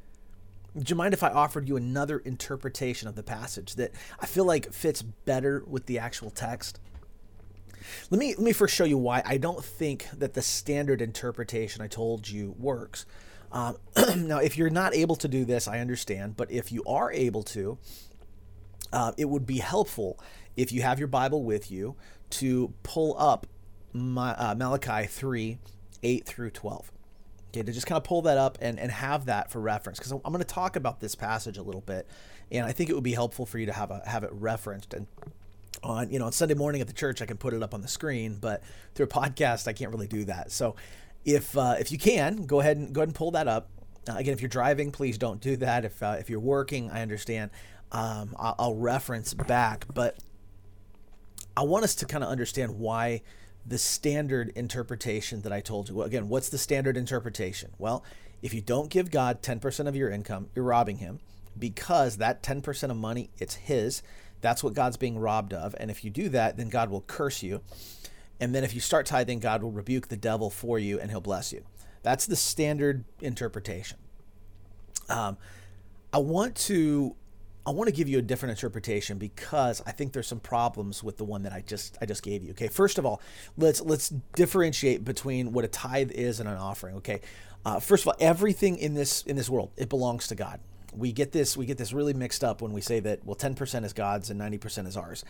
Would 0.75 0.88
you 0.88 0.97
mind 0.97 1.12
if 1.12 1.23
I 1.23 1.29
offered 1.29 1.69
you 1.69 1.76
another 1.76 2.21
interpretation 2.21 3.07
of 3.07 3.15
the 3.15 3.23
passage 3.23 3.75
that 3.75 3.93
I 4.21 4.25
feel 4.25 4.47
like 4.47 4.73
fits 4.73 5.03
better 5.03 5.62
with 5.67 5.85
the 5.85 5.99
actual 5.99 6.31
text? 6.31 6.81
Let 8.09 8.19
me 8.19 8.35
let 8.37 8.43
me 8.43 8.55
first 8.55 8.75
show 8.75 8.85
you 8.85 8.97
why 8.97 9.23
I 9.26 9.37
don't 9.37 9.62
think 9.62 10.09
that 10.17 10.33
the 10.33 10.41
standard 10.41 11.03
interpretation 11.03 11.83
I 11.83 11.88
told 11.88 12.31
you 12.31 12.55
works. 12.59 13.05
Um, 13.53 13.76
now, 14.17 14.38
if 14.38 14.57
you're 14.57 14.71
not 14.71 14.95
able 14.95 15.17
to 15.17 15.29
do 15.29 15.45
this, 15.45 15.69
I 15.69 15.81
understand, 15.81 16.38
but 16.38 16.50
if 16.50 16.73
you 16.73 16.83
are 16.87 17.12
able 17.12 17.43
to, 17.43 17.76
uh, 18.95 19.12
it 19.19 19.26
would 19.26 19.45
be 19.45 19.59
helpful 19.59 20.19
if 20.57 20.73
you 20.73 20.81
have 20.81 20.99
your 20.99 21.09
Bible 21.09 21.43
with 21.43 21.71
you 21.71 21.97
to 22.31 22.73
pull 22.83 23.15
up 23.19 23.47
uh, 23.97 24.55
Malachi 24.57 25.07
3 25.07 25.59
8 26.03 26.26
through 26.26 26.50
12. 26.50 26.93
Okay, 27.49 27.62
to 27.62 27.73
just 27.73 27.87
kind 27.87 27.97
of 27.97 28.05
pull 28.05 28.23
that 28.23 28.38
up 28.38 28.59
and, 28.61 28.79
and 28.79 28.91
have 28.91 29.26
that 29.26 29.50
for 29.50 29.61
reference 29.61 29.99
because 29.99 30.12
I'm 30.12 30.21
going 30.21 30.38
to 30.38 30.45
talk 30.45 30.76
about 30.76 31.00
this 31.00 31.15
passage 31.15 31.57
a 31.57 31.62
little 31.62 31.81
bit, 31.81 32.07
and 32.50 32.67
I 32.67 32.73
think 32.73 32.91
it 32.91 32.95
would 32.95 33.05
be 33.05 33.15
helpful 33.15 33.47
for 33.47 33.59
you 33.59 33.67
to 33.67 33.73
have 33.73 33.91
a 33.91 34.03
have 34.07 34.25
it 34.25 34.31
referenced 34.33 34.93
and 34.95 35.07
on 35.83 36.11
you 36.11 36.19
know 36.19 36.26
on 36.26 36.33
Sunday 36.33 36.55
morning 36.55 36.81
at 36.81 36.87
the 36.87 36.93
church 36.93 37.23
I 37.23 37.26
can 37.26 37.37
put 37.37 37.55
it 37.55 37.62
up 37.62 37.73
on 37.73 37.81
the 37.81 37.88
screen, 37.88 38.38
but 38.41 38.62
through 38.95 39.07
a 39.07 39.09
podcast 39.09 39.69
I 39.69 39.73
can't 39.73 39.91
really 39.91 40.07
do 40.07 40.25
that. 40.25 40.53
So 40.53 40.76
if 41.25 41.57
uh, 41.57 41.76
if 41.79 41.91
you 41.91 41.99
can 41.99 42.47
go 42.47 42.61
ahead 42.61 42.76
and 42.76 42.93
go 42.93 43.00
ahead 43.00 43.09
and 43.09 43.15
pull 43.15 43.33
that 43.33 43.49
up. 43.49 43.69
Uh, 44.09 44.15
again, 44.17 44.33
if 44.33 44.41
you're 44.41 44.49
driving, 44.49 44.93
please 44.93 45.19
don't 45.19 45.41
do 45.41 45.57
that. 45.57 45.85
If 45.85 46.03
uh, 46.03 46.17
if 46.19 46.31
you're 46.31 46.41
working, 46.41 46.91
I 46.91 47.03
understand. 47.03 47.50
Um, 47.91 48.35
I'll, 48.38 48.55
I'll 48.59 48.75
reference 48.75 49.35
back, 49.35 49.85
but 49.93 50.17
I 51.57 51.62
want 51.62 51.85
us 51.85 51.95
to 51.97 52.07
kind 52.07 52.23
of 52.23 52.31
understand 52.31 52.79
why 52.79 53.23
the 53.66 53.78
standard 53.78 54.52
interpretation 54.54 55.42
that 55.42 55.52
I 55.52 55.61
told 55.61 55.88
you. 55.88 55.96
Well, 55.96 56.06
again, 56.06 56.28
what's 56.28 56.49
the 56.49 56.58
standard 56.58 56.96
interpretation? 56.96 57.73
Well, 57.78 58.04
if 58.42 58.54
you 58.54 58.61
don't 58.61 58.90
give 58.90 59.11
God 59.11 59.42
10% 59.42 59.88
of 59.88 59.96
your 59.96 60.11
income, 60.11 60.49
you're 60.54 60.64
robbing 60.64 60.99
him 60.99 61.20
because 61.58 62.18
that 62.18 62.42
10% 62.42 62.90
of 62.90 62.96
money, 62.96 63.30
it's 63.38 63.54
his. 63.54 64.02
That's 64.40 64.62
what 64.62 64.75
God's 64.75 64.96
being 64.96 65.18
robbed 65.18 65.52
of. 65.52 65.75
And 65.80 65.90
if 65.90 66.04
you 66.04 66.11
do 66.11 66.28
that, 66.28 66.56
then 66.56 66.68
God 66.68 66.90
will 66.90 67.00
curse 67.00 67.42
you. 67.42 67.62
And 68.38 68.54
then 68.54 68.62
if 68.62 68.75
you 68.75 68.80
start 68.80 69.06
tithing, 69.06 69.40
God 69.40 69.62
will 69.62 69.73
rebuke 69.73 70.08
the 70.08 70.16
devil 70.16 70.50
for 70.50 70.78
you 70.78 71.00
and 71.00 71.11
he'll 71.11 71.20
bless 71.20 71.52
you. 71.52 71.64
That's 72.02 72.26
the 72.26 72.37
standard 72.37 73.04
interpretation. 73.20 73.99
Um, 75.08 75.38
I 76.12 76.18
want 76.18 76.54
to 76.56 77.16
I 77.66 77.70
want 77.70 77.88
to 77.88 77.92
give 77.92 78.08
you 78.08 78.18
a 78.18 78.23
different 78.23 78.50
interpretation 78.50 79.18
because 79.18 79.82
I 79.85 79.90
think 79.90 80.12
there's 80.12 80.28
some 80.28 80.38
problems 80.38 81.02
with 81.02 81.16
the 81.16 81.25
one 81.25 81.42
that 81.42 81.52
I 81.52 81.62
just 81.66 81.99
I 82.00 82.06
just 82.06 82.23
gave 82.23 82.44
you. 82.44 82.50
Okay, 82.50 82.68
first 82.68 82.96
of 82.96 83.04
all, 83.04 83.20
let's 83.56 83.80
let's 83.80 84.11
differentiate 84.37 85.04
between 85.04 85.52
what 85.52 85.64
a 85.64 85.68
tithe 85.68 86.12
is 86.12 86.38
and 86.38 86.49
an 86.49 86.56
offering. 86.56 86.96
Okay, 86.99 87.20
uh, 87.64 87.80
first 87.80 88.04
of 88.04 88.08
all, 88.08 88.14
everything 88.20 88.78
in 88.78 88.94
this 88.94 89.23
in 89.23 89.35
this 89.35 89.50
world 89.50 89.73
it 89.76 89.88
belongs 89.88 90.28
to 90.28 90.37
God. 90.37 90.61
We 90.94 91.11
get 91.11 91.32
this 91.32 91.56
we 91.56 91.66
get 91.66 91.76
this 91.76 91.92
really 91.92 92.14
mixed 92.14 92.44
up 92.44 92.62
when 92.62 92.73
we 92.73 92.80
say 92.80 93.00
that 93.00 93.26
well, 93.26 93.37
10% 93.37 93.85
is 93.85 93.92
God's 93.92 94.30
and 94.30 94.40
90% 94.40 94.87
is 94.87 94.96
ours. 94.96 95.25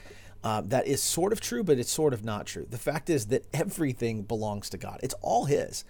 Uh, 0.45 0.61
that 0.67 0.87
is 0.87 1.03
sort 1.03 1.33
of 1.33 1.41
true, 1.41 1.65
but 1.65 1.79
it's 1.79 1.91
sort 1.91 2.13
of 2.13 2.23
not 2.23 2.47
true. 2.47 2.67
The 2.69 2.79
fact 2.79 3.09
is 3.09 3.27
that 3.29 3.47
everything 3.55 4.23
belongs 4.23 4.69
to 4.71 4.77
God. 4.77 5.01
It's 5.03 5.15
all 5.23 5.47
His. 5.47 5.85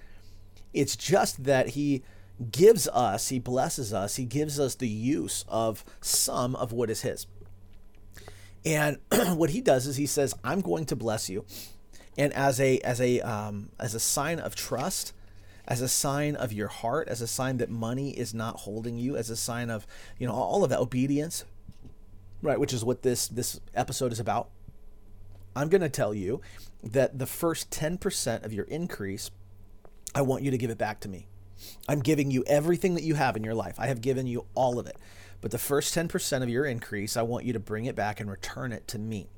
It's 0.73 0.95
just 0.95 1.45
that 1.45 1.71
He 1.71 2.05
gives 2.51 2.87
us, 2.89 3.29
he 3.29 3.39
blesses 3.39 3.93
us, 3.93 4.17
he 4.17 4.25
gives 4.25 4.61
us 4.61 4.75
the 4.75 4.89
use 4.89 5.45
of 5.49 5.85
some 6.01 6.55
of 6.57 6.73
what 6.73 6.91
is 6.91 7.03
his. 7.03 7.27
And 8.65 8.99
what 9.37 9.51
he 9.51 9.61
does 9.61 9.87
is 9.87 9.97
he 9.97 10.07
says, 10.07 10.35
"I'm 10.43 10.61
going 10.61 10.87
to 10.87 10.97
bless 10.97 11.31
you," 11.31 11.45
and 12.19 12.33
as 12.33 12.61
a 12.61 12.79
as 12.81 13.01
a 13.01 13.21
um, 13.21 13.71
as 13.79 13.95
a 13.95 14.01
sign 14.01 14.41
of 14.41 14.57
trust, 14.57 15.13
as 15.69 15.81
a 15.81 15.89
sign 15.89 16.35
of 16.35 16.53
your 16.53 16.69
heart, 16.69 17.09
as 17.09 17.21
a 17.21 17.29
sign 17.29 17.59
that 17.59 17.71
money 17.71 18.11
is 18.11 18.35
not 18.35 18.61
holding 18.61 18.99
you, 18.99 19.17
as 19.17 19.31
a 19.31 19.37
sign 19.37 19.71
of 19.71 19.87
you 20.19 20.27
know 20.27 20.35
all 20.35 20.65
of 20.65 20.71
that 20.71 20.81
obedience, 20.81 21.45
right? 22.43 22.59
Which 22.59 22.73
is 22.73 22.85
what 22.85 23.03
this 23.03 23.29
this 23.29 23.61
episode 23.75 24.13
is 24.13 24.21
about. 24.21 24.51
I'm 25.55 25.69
going 25.69 25.81
to 25.81 25.89
tell 25.89 26.13
you 26.13 26.43
that 26.83 27.19
the 27.19 27.25
first 27.25 27.71
10% 27.71 28.45
of 28.45 28.53
your 28.53 28.67
increase, 28.67 29.31
I 30.15 30.21
want 30.21 30.43
you 30.43 30.51
to 30.51 30.59
give 30.59 30.69
it 30.69 30.77
back 30.77 31.01
to 31.01 31.09
me. 31.09 31.29
I'm 31.89 32.01
giving 32.01 32.31
you 32.31 32.45
everything 32.47 32.95
that 32.95 33.03
you 33.03 33.15
have 33.15 33.37
in 33.37 33.45
your 33.45 33.55
life. 33.55 33.77
I 33.79 33.87
have 33.87 34.01
given 34.01 34.27
you 34.27 34.47
all 34.55 34.79
of 34.79 34.87
it. 34.87 34.97
But 35.41 35.51
the 35.51 35.59
first 35.59 35.95
10% 35.95 36.43
of 36.43 36.49
your 36.49 36.65
increase, 36.65 37.17
I 37.17 37.23
want 37.23 37.45
you 37.45 37.53
to 37.53 37.61
bring 37.61 37.85
it 37.85 37.95
back 37.95 38.21
and 38.21 38.31
return 38.31 38.73
it 38.73 38.89
to 38.89 38.99
me. 38.99 39.29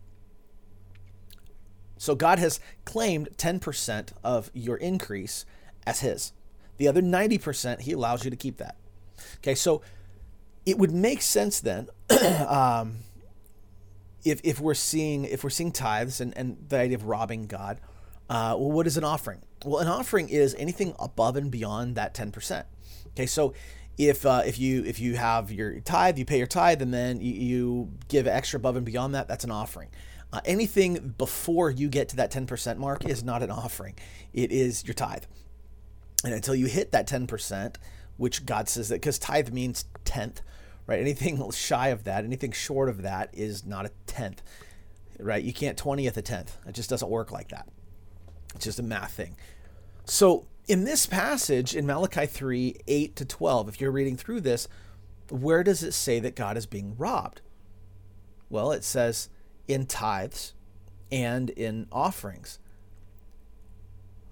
So 1.97 2.15
God 2.15 2.39
has 2.39 2.61
claimed 2.85 3.31
10% 3.37 4.13
of 4.23 4.51
your 4.55 4.77
increase 4.77 5.45
as 5.87 6.01
his. 6.01 6.33
The 6.77 6.87
other 6.87 7.03
90%, 7.03 7.81
he 7.81 7.93
allows 7.93 8.25
you 8.25 8.31
to 8.31 8.37
keep 8.37 8.59
that. 8.59 8.77
Okay, 9.39 9.57
so 9.57 9.83
it 10.65 10.79
would 10.79 10.93
make 10.93 11.23
sense 11.23 11.61
then 11.61 11.89
um, 12.49 12.99
if, 14.25 14.41
if 14.45 14.61
we're 14.61 14.75
seeing 14.75 15.25
if 15.25 15.43
we're 15.43 15.51
seeing 15.51 15.73
tithes 15.73 16.21
and, 16.21 16.37
and 16.37 16.57
the 16.69 16.79
idea 16.79 16.97
of 16.97 17.05
robbing 17.05 17.47
God, 17.47 17.81
uh, 18.29 18.55
well, 18.59 18.71
what 18.71 18.87
is 18.87 18.97
an 18.97 19.05
offering? 19.05 19.41
Well, 19.65 19.81
an 19.81 19.89
offering 19.89 20.29
is 20.29 20.55
anything 20.59 20.95
above 20.99 21.37
and 21.37 21.51
beyond 21.51 21.97
that 21.97 22.15
10%. 22.15 22.65
Okay, 23.09 23.27
so 23.27 23.55
if 23.97 24.25
uh, 24.25 24.43
if 24.47 24.59
you 24.59 24.85
if 24.85 25.01
you 25.01 25.17
have 25.17 25.51
your 25.51 25.81
tithe, 25.81 26.19
you 26.19 26.25
pay 26.25 26.39
your 26.39 26.47
tithe, 26.47 26.81
and 26.81 26.95
then 26.95 27.21
you, 27.21 27.33
you 27.33 27.91
give 28.07 28.29
extra 28.29 28.59
above 28.59 28.77
and 28.77 28.87
beyond 28.87 29.15
that, 29.15 29.27
that's 29.27 29.43
an 29.45 29.51
offering. 29.51 29.89
Uh, 30.33 30.41
anything 30.45 31.15
before 31.17 31.71
you 31.71 31.89
get 31.89 32.11
to 32.11 32.17
that 32.17 32.31
10% 32.31 32.77
mark 32.77 33.07
is 33.07 33.25
not 33.25 33.43
an 33.43 33.51
offering. 33.51 33.95
It 34.35 34.53
is 34.53 34.85
your 34.85 34.93
tithe. 34.93 35.25
And 36.23 36.35
until 36.35 36.55
you 36.55 36.67
hit 36.67 36.93
that 36.93 37.09
10%, 37.09 37.77
which 38.19 38.45
God 38.45 38.69
says 38.69 38.91
that 38.91 38.97
because 38.97 39.19
tithe 39.19 39.51
means 39.51 39.87
tenth, 40.05 40.43
right? 40.87 41.01
Anything 41.01 41.51
shy 41.53 41.89
of 41.89 42.05
that, 42.05 42.25
anything 42.25 42.53
short 42.53 42.91
of 42.91 43.03
that 43.03 43.31
is 43.33 43.65
not 43.65 43.87
a 43.87 43.91
tenth, 44.07 44.43
right? 45.19 45.43
You 45.43 45.55
can't 45.55 45.79
20th 45.79 46.17
a 46.17 46.23
tenth. 46.23 46.59
It 46.67 46.75
just 46.75 46.91
doesn't 46.91 47.11
work 47.11 47.33
like 47.33 47.49
that. 47.49 47.67
It's 48.55 48.65
just 48.65 48.79
a 48.79 48.83
math 48.83 49.13
thing. 49.13 49.37
So 50.05 50.47
in 50.67 50.85
this 50.85 51.07
passage 51.07 51.75
in 51.75 51.87
Malachi 51.87 52.27
3 52.27 52.77
8 52.87 53.17
to 53.17 53.25
12, 53.25 53.69
if 53.69 53.81
you're 53.81 53.91
reading 53.91 54.17
through 54.17 54.43
this, 54.43 54.69
where 55.31 55.63
does 55.63 55.83
it 55.83 55.93
say 55.93 56.21
that 56.21 56.37
God 56.37 56.57
is 56.57 56.67
being 56.67 56.97
robbed? 56.97 57.41
Well, 58.51 58.73
it 58.73 58.85
says 58.85 59.29
in 59.67 59.87
tithes 59.87 60.55
and 61.11 61.51
in 61.51 61.87
offerings. 61.93 62.59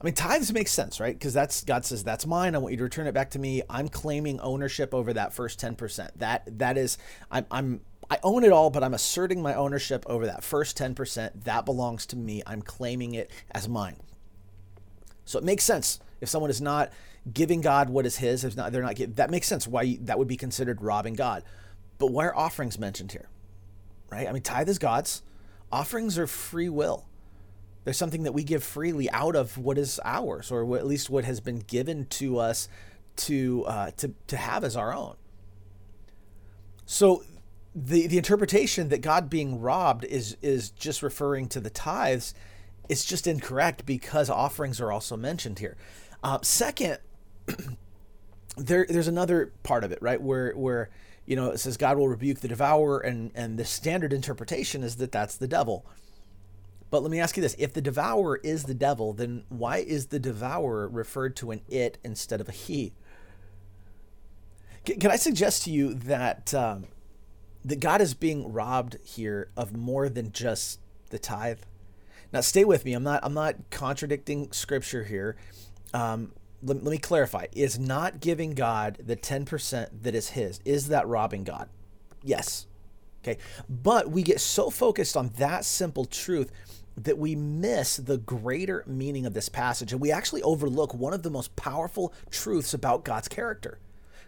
I 0.00 0.04
mean, 0.04 0.14
tithes 0.14 0.52
make 0.52 0.68
sense, 0.68 1.00
right? 1.00 1.18
Because 1.18 1.32
that's 1.32 1.64
God 1.64 1.84
says 1.84 2.04
that's 2.04 2.26
mine. 2.26 2.54
I 2.54 2.58
want 2.58 2.72
you 2.72 2.78
to 2.78 2.84
return 2.84 3.06
it 3.06 3.14
back 3.14 3.30
to 3.30 3.38
me. 3.38 3.62
I'm 3.68 3.88
claiming 3.88 4.38
ownership 4.40 4.92
over 4.92 5.12
that 5.14 5.32
first 5.32 5.58
ten 5.58 5.74
percent. 5.74 6.18
That 6.18 6.58
that 6.58 6.76
is, 6.76 6.98
I'm 7.30 7.46
I'm 7.50 7.80
I 8.10 8.18
own 8.22 8.44
it 8.44 8.52
all, 8.52 8.68
but 8.68 8.84
I'm 8.84 8.92
asserting 8.94 9.40
my 9.40 9.54
ownership 9.54 10.04
over 10.06 10.26
that 10.26 10.44
first 10.44 10.76
ten 10.76 10.94
percent. 10.94 11.44
That 11.44 11.64
belongs 11.64 12.04
to 12.06 12.16
me. 12.16 12.42
I'm 12.46 12.60
claiming 12.60 13.14
it 13.14 13.30
as 13.52 13.68
mine. 13.68 13.96
So 15.26 15.38
it 15.38 15.44
makes 15.44 15.64
sense 15.64 16.00
if 16.22 16.30
someone 16.30 16.50
is 16.50 16.62
not 16.62 16.90
giving 17.30 17.60
God 17.60 17.90
what 17.90 18.06
is 18.06 18.16
His. 18.16 18.44
If 18.44 18.56
not, 18.56 18.72
they're 18.72 18.82
not. 18.82 18.96
that 19.16 19.30
makes 19.30 19.46
sense. 19.46 19.66
Why 19.66 19.98
that 20.02 20.18
would 20.18 20.28
be 20.28 20.36
considered 20.36 20.80
robbing 20.80 21.14
God. 21.14 21.42
But 21.98 22.12
why 22.12 22.26
are 22.26 22.36
offerings 22.36 22.78
mentioned 22.78 23.12
here? 23.12 23.28
Right? 24.10 24.26
I 24.26 24.32
mean, 24.32 24.42
tithe 24.42 24.68
is 24.68 24.78
God's. 24.78 25.22
Offerings 25.70 26.16
are 26.18 26.26
free 26.26 26.68
will. 26.68 27.06
There's 27.84 27.96
something 27.96 28.22
that 28.22 28.32
we 28.32 28.44
give 28.44 28.64
freely 28.64 29.10
out 29.10 29.36
of 29.36 29.58
what 29.58 29.78
is 29.78 30.00
ours, 30.04 30.50
or 30.50 30.76
at 30.76 30.86
least 30.86 31.10
what 31.10 31.24
has 31.24 31.40
been 31.40 31.58
given 31.58 32.06
to 32.06 32.38
us 32.38 32.68
to 33.16 33.64
uh, 33.66 33.90
to 33.98 34.14
to 34.28 34.36
have 34.36 34.64
as 34.64 34.76
our 34.76 34.94
own. 34.94 35.16
So 36.84 37.24
the 37.74 38.06
the 38.06 38.16
interpretation 38.16 38.88
that 38.90 39.02
God 39.02 39.28
being 39.28 39.60
robbed 39.60 40.04
is 40.04 40.36
is 40.42 40.70
just 40.70 41.02
referring 41.02 41.48
to 41.48 41.60
the 41.60 41.70
tithes 41.70 42.34
it's 42.88 43.04
just 43.04 43.26
incorrect 43.26 43.86
because 43.86 44.30
offerings 44.30 44.80
are 44.80 44.92
also 44.92 45.16
mentioned 45.16 45.58
here. 45.58 45.76
Uh, 46.22 46.38
second, 46.42 46.98
there 48.56 48.86
there's 48.88 49.08
another 49.08 49.52
part 49.62 49.84
of 49.84 49.92
it, 49.92 49.98
right? 50.00 50.20
Where 50.20 50.52
where 50.52 50.90
you 51.24 51.36
know 51.36 51.50
it 51.50 51.58
says 51.58 51.76
God 51.76 51.98
will 51.98 52.08
rebuke 52.08 52.40
the 52.40 52.48
devourer, 52.48 52.98
and 52.98 53.30
and 53.34 53.58
the 53.58 53.64
standard 53.64 54.12
interpretation 54.12 54.82
is 54.82 54.96
that 54.96 55.12
that's 55.12 55.36
the 55.36 55.48
devil. 55.48 55.86
But 56.90 57.02
let 57.02 57.10
me 57.10 57.20
ask 57.20 57.36
you 57.36 57.42
this: 57.42 57.56
If 57.58 57.72
the 57.72 57.82
devourer 57.82 58.40
is 58.42 58.64
the 58.64 58.74
devil, 58.74 59.12
then 59.12 59.44
why 59.48 59.78
is 59.78 60.06
the 60.06 60.18
devourer 60.18 60.88
referred 60.88 61.36
to 61.36 61.50
an 61.50 61.62
it 61.68 61.98
instead 62.04 62.40
of 62.40 62.48
a 62.48 62.52
he? 62.52 62.94
Can, 64.84 65.00
can 65.00 65.10
I 65.10 65.16
suggest 65.16 65.64
to 65.64 65.70
you 65.70 65.94
that 65.94 66.54
um, 66.54 66.86
that 67.64 67.80
God 67.80 68.00
is 68.00 68.14
being 68.14 68.52
robbed 68.52 68.96
here 69.02 69.50
of 69.56 69.76
more 69.76 70.08
than 70.08 70.32
just 70.32 70.80
the 71.10 71.18
tithe? 71.18 71.60
Now, 72.36 72.42
stay 72.42 72.66
with 72.66 72.84
me. 72.84 72.92
I'm 72.92 73.02
not. 73.02 73.20
I'm 73.22 73.32
not 73.32 73.54
contradicting 73.70 74.52
scripture 74.52 75.04
here. 75.04 75.36
Um, 75.94 76.32
let, 76.62 76.84
let 76.84 76.90
me 76.90 76.98
clarify. 76.98 77.46
Is 77.52 77.78
not 77.78 78.20
giving 78.20 78.50
God 78.50 78.98
the 79.00 79.16
10% 79.16 80.02
that 80.02 80.14
is 80.14 80.28
His. 80.28 80.60
Is 80.66 80.88
that 80.88 81.08
robbing 81.08 81.44
God? 81.44 81.70
Yes. 82.22 82.66
Okay. 83.24 83.38
But 83.70 84.10
we 84.10 84.22
get 84.22 84.38
so 84.38 84.68
focused 84.68 85.16
on 85.16 85.30
that 85.38 85.64
simple 85.64 86.04
truth 86.04 86.52
that 86.94 87.16
we 87.16 87.34
miss 87.34 87.96
the 87.96 88.18
greater 88.18 88.84
meaning 88.86 89.24
of 89.24 89.32
this 89.32 89.48
passage 89.48 89.90
and 89.92 90.00
we 90.02 90.12
actually 90.12 90.42
overlook 90.42 90.92
one 90.92 91.14
of 91.14 91.22
the 91.22 91.30
most 91.30 91.56
powerful 91.56 92.12
truths 92.30 92.74
about 92.74 93.02
God's 93.02 93.28
character 93.28 93.78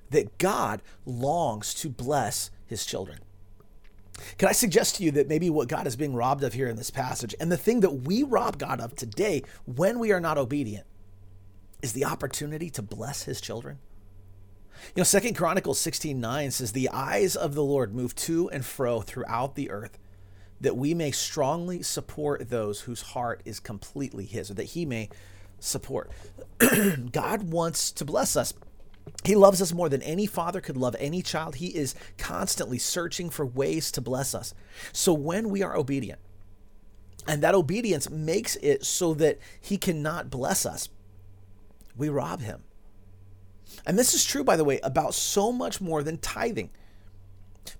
that 0.08 0.38
God 0.38 0.80
longs 1.04 1.74
to 1.74 1.90
bless 1.90 2.50
his 2.64 2.86
children. 2.86 3.18
Can 4.36 4.48
I 4.48 4.52
suggest 4.52 4.96
to 4.96 5.04
you 5.04 5.10
that 5.12 5.28
maybe 5.28 5.50
what 5.50 5.68
God 5.68 5.86
is 5.86 5.96
being 5.96 6.14
robbed 6.14 6.42
of 6.42 6.52
here 6.52 6.68
in 6.68 6.76
this 6.76 6.90
passage, 6.90 7.34
and 7.40 7.50
the 7.50 7.56
thing 7.56 7.80
that 7.80 8.02
we 8.02 8.22
rob 8.22 8.58
God 8.58 8.80
of 8.80 8.94
today 8.94 9.42
when 9.64 9.98
we 9.98 10.12
are 10.12 10.20
not 10.20 10.38
obedient, 10.38 10.86
is 11.82 11.92
the 11.92 12.04
opportunity 12.04 12.70
to 12.70 12.82
bless 12.82 13.24
his 13.24 13.40
children? 13.40 13.78
You 14.94 15.00
know, 15.00 15.04
Second 15.04 15.34
Chronicles 15.34 15.78
16 15.80 16.20
9 16.20 16.50
says, 16.50 16.72
The 16.72 16.90
eyes 16.90 17.36
of 17.36 17.54
the 17.54 17.64
Lord 17.64 17.94
move 17.94 18.14
to 18.16 18.48
and 18.50 18.64
fro 18.64 19.00
throughout 19.00 19.54
the 19.54 19.70
earth, 19.70 19.98
that 20.60 20.76
we 20.76 20.94
may 20.94 21.10
strongly 21.10 21.82
support 21.82 22.50
those 22.50 22.82
whose 22.82 23.02
heart 23.02 23.42
is 23.44 23.60
completely 23.60 24.24
his, 24.24 24.50
or 24.50 24.54
that 24.54 24.64
he 24.64 24.84
may 24.84 25.08
support. 25.58 26.10
God 27.12 27.50
wants 27.50 27.92
to 27.92 28.04
bless 28.04 28.36
us. 28.36 28.54
He 29.24 29.34
loves 29.34 29.60
us 29.60 29.72
more 29.72 29.88
than 29.88 30.02
any 30.02 30.26
father 30.26 30.60
could 30.60 30.76
love 30.76 30.96
any 30.98 31.22
child. 31.22 31.56
He 31.56 31.68
is 31.68 31.94
constantly 32.16 32.78
searching 32.78 33.30
for 33.30 33.44
ways 33.44 33.90
to 33.92 34.00
bless 34.00 34.34
us. 34.34 34.54
So 34.92 35.12
when 35.12 35.50
we 35.50 35.62
are 35.62 35.76
obedient, 35.76 36.20
and 37.26 37.42
that 37.42 37.54
obedience 37.54 38.08
makes 38.08 38.56
it 38.56 38.84
so 38.84 39.14
that 39.14 39.38
he 39.60 39.76
cannot 39.76 40.30
bless 40.30 40.64
us, 40.64 40.88
we 41.96 42.08
rob 42.08 42.40
him. 42.40 42.62
And 43.86 43.98
this 43.98 44.14
is 44.14 44.24
true, 44.24 44.44
by 44.44 44.56
the 44.56 44.64
way, 44.64 44.80
about 44.82 45.14
so 45.14 45.52
much 45.52 45.80
more 45.80 46.02
than 46.02 46.18
tithing. 46.18 46.70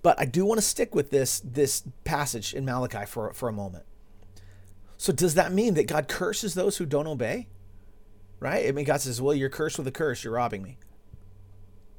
But 0.03 0.21
I 0.21 0.27
do 0.27 0.45
want 0.45 0.59
to 0.59 0.67
stick 0.67 0.95
with 0.95 1.11
this, 1.11 1.41
this 1.41 1.83
passage 2.05 2.53
in 2.53 2.65
Malachi 2.65 3.07
for, 3.07 3.33
for 3.33 3.49
a 3.49 3.53
moment. 3.53 3.85
So, 4.99 5.13
does 5.13 5.35
that 5.35 5.53
mean 5.53 5.75
that 5.75 5.87
God 5.87 6.09
curses 6.09 6.55
those 6.55 6.77
who 6.77 6.85
don't 6.85 7.07
obey? 7.07 7.47
Right? 8.41 8.67
I 8.67 8.73
mean, 8.73 8.85
God 8.85 9.01
says, 9.01 9.23
Well, 9.23 9.35
you're 9.35 9.49
cursed 9.49 9.79
with 9.79 9.87
a 9.87 9.93
curse, 9.93 10.25
you're 10.25 10.35
robbing 10.35 10.63
me. 10.63 10.77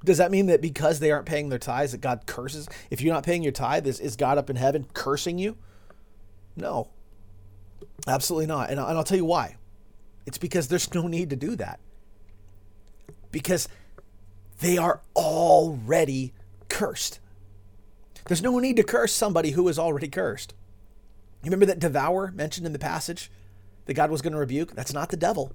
Does 0.03 0.18
that 0.18 0.32
mean 0.32 0.46
that 0.48 0.62
because 0.62 1.00
they 1.00 1.12
aren't 1.12 1.25
paying 1.25 1.50
their 1.50 1.60
tithes, 1.60 1.91
that 1.91 2.01
God 2.01 2.25
curses? 2.25 2.68
If 2.89 3.01
you're 3.01 3.13
not 3.13 3.25
paying 3.25 3.44
your 3.44 3.51
tithe, 3.51 3.86
is, 3.86 4.00
is 4.00 4.15
God 4.15 4.38
up 4.38 4.50
in 4.50 4.56
heaven 4.56 4.86
cursing 4.94 5.38
you? 5.38 5.58
No, 6.56 6.89
absolutely 8.08 8.48
not. 8.48 8.70
And, 8.70 8.79
and 8.79 8.98
I'll 8.98 9.03
tell 9.03 9.18
you 9.18 9.25
why. 9.25 9.58
It's 10.25 10.38
because 10.38 10.68
there's 10.68 10.94
no 10.94 11.08
need 11.08 11.29
to 11.32 11.36
do 11.36 11.56
that. 11.58 11.79
Because 13.32 13.68
they 14.62 14.77
are 14.77 15.01
already 15.15 16.34
cursed. 16.70 17.20
There's 18.25 18.41
no 18.41 18.60
need 18.60 18.75
to 18.75 18.84
curse 18.84 19.13
somebody 19.13 19.51
who 19.51 19.68
is 19.68 19.79
already 19.79 20.08
cursed. 20.08 20.53
You 21.44 21.48
remember 21.48 21.65
that 21.68 21.79
devour 21.79 22.32
mentioned 22.32 22.68
in 22.68 22.74
the 22.74 22.79
passage 22.79 23.32
that 23.86 23.94
God 23.94 24.12
was 24.12 24.22
going 24.22 24.34
to 24.34 24.39
rebuke? 24.39 24.75
That's 24.75 24.94
not 24.94 25.10
the 25.10 25.18
devil, 25.18 25.51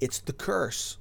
it's 0.00 0.18
the 0.18 0.32
curse. 0.32 0.98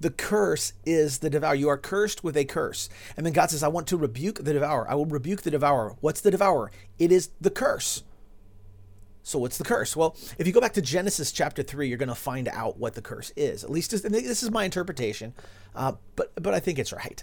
The 0.00 0.10
curse 0.10 0.74
is 0.86 1.18
the 1.18 1.30
devour. 1.30 1.54
You 1.54 1.68
are 1.68 1.78
cursed 1.78 2.22
with 2.22 2.36
a 2.36 2.44
curse. 2.44 2.88
And 3.16 3.26
then 3.26 3.32
God 3.32 3.50
says, 3.50 3.62
I 3.62 3.68
want 3.68 3.88
to 3.88 3.96
rebuke 3.96 4.44
the 4.44 4.52
devourer. 4.52 4.88
I 4.88 4.94
will 4.94 5.06
rebuke 5.06 5.42
the 5.42 5.50
devourer. 5.50 5.96
What's 6.00 6.20
the 6.20 6.30
devourer? 6.30 6.70
It 6.98 7.10
is 7.10 7.30
the 7.40 7.50
curse. 7.50 8.04
So 9.28 9.38
what's 9.38 9.58
the 9.58 9.64
curse? 9.64 9.94
Well, 9.94 10.16
if 10.38 10.46
you 10.46 10.54
go 10.54 10.60
back 10.60 10.72
to 10.72 10.80
Genesis 10.80 11.32
chapter 11.32 11.62
three, 11.62 11.86
you're 11.86 11.98
going 11.98 12.08
to 12.08 12.14
find 12.14 12.48
out 12.48 12.78
what 12.78 12.94
the 12.94 13.02
curse 13.02 13.30
is. 13.36 13.62
At 13.62 13.68
least 13.68 13.90
this 13.90 14.42
is 14.42 14.50
my 14.50 14.64
interpretation, 14.64 15.34
uh, 15.74 15.92
but 16.16 16.32
but 16.42 16.54
I 16.54 16.60
think 16.60 16.78
it's 16.78 16.94
right. 16.94 17.22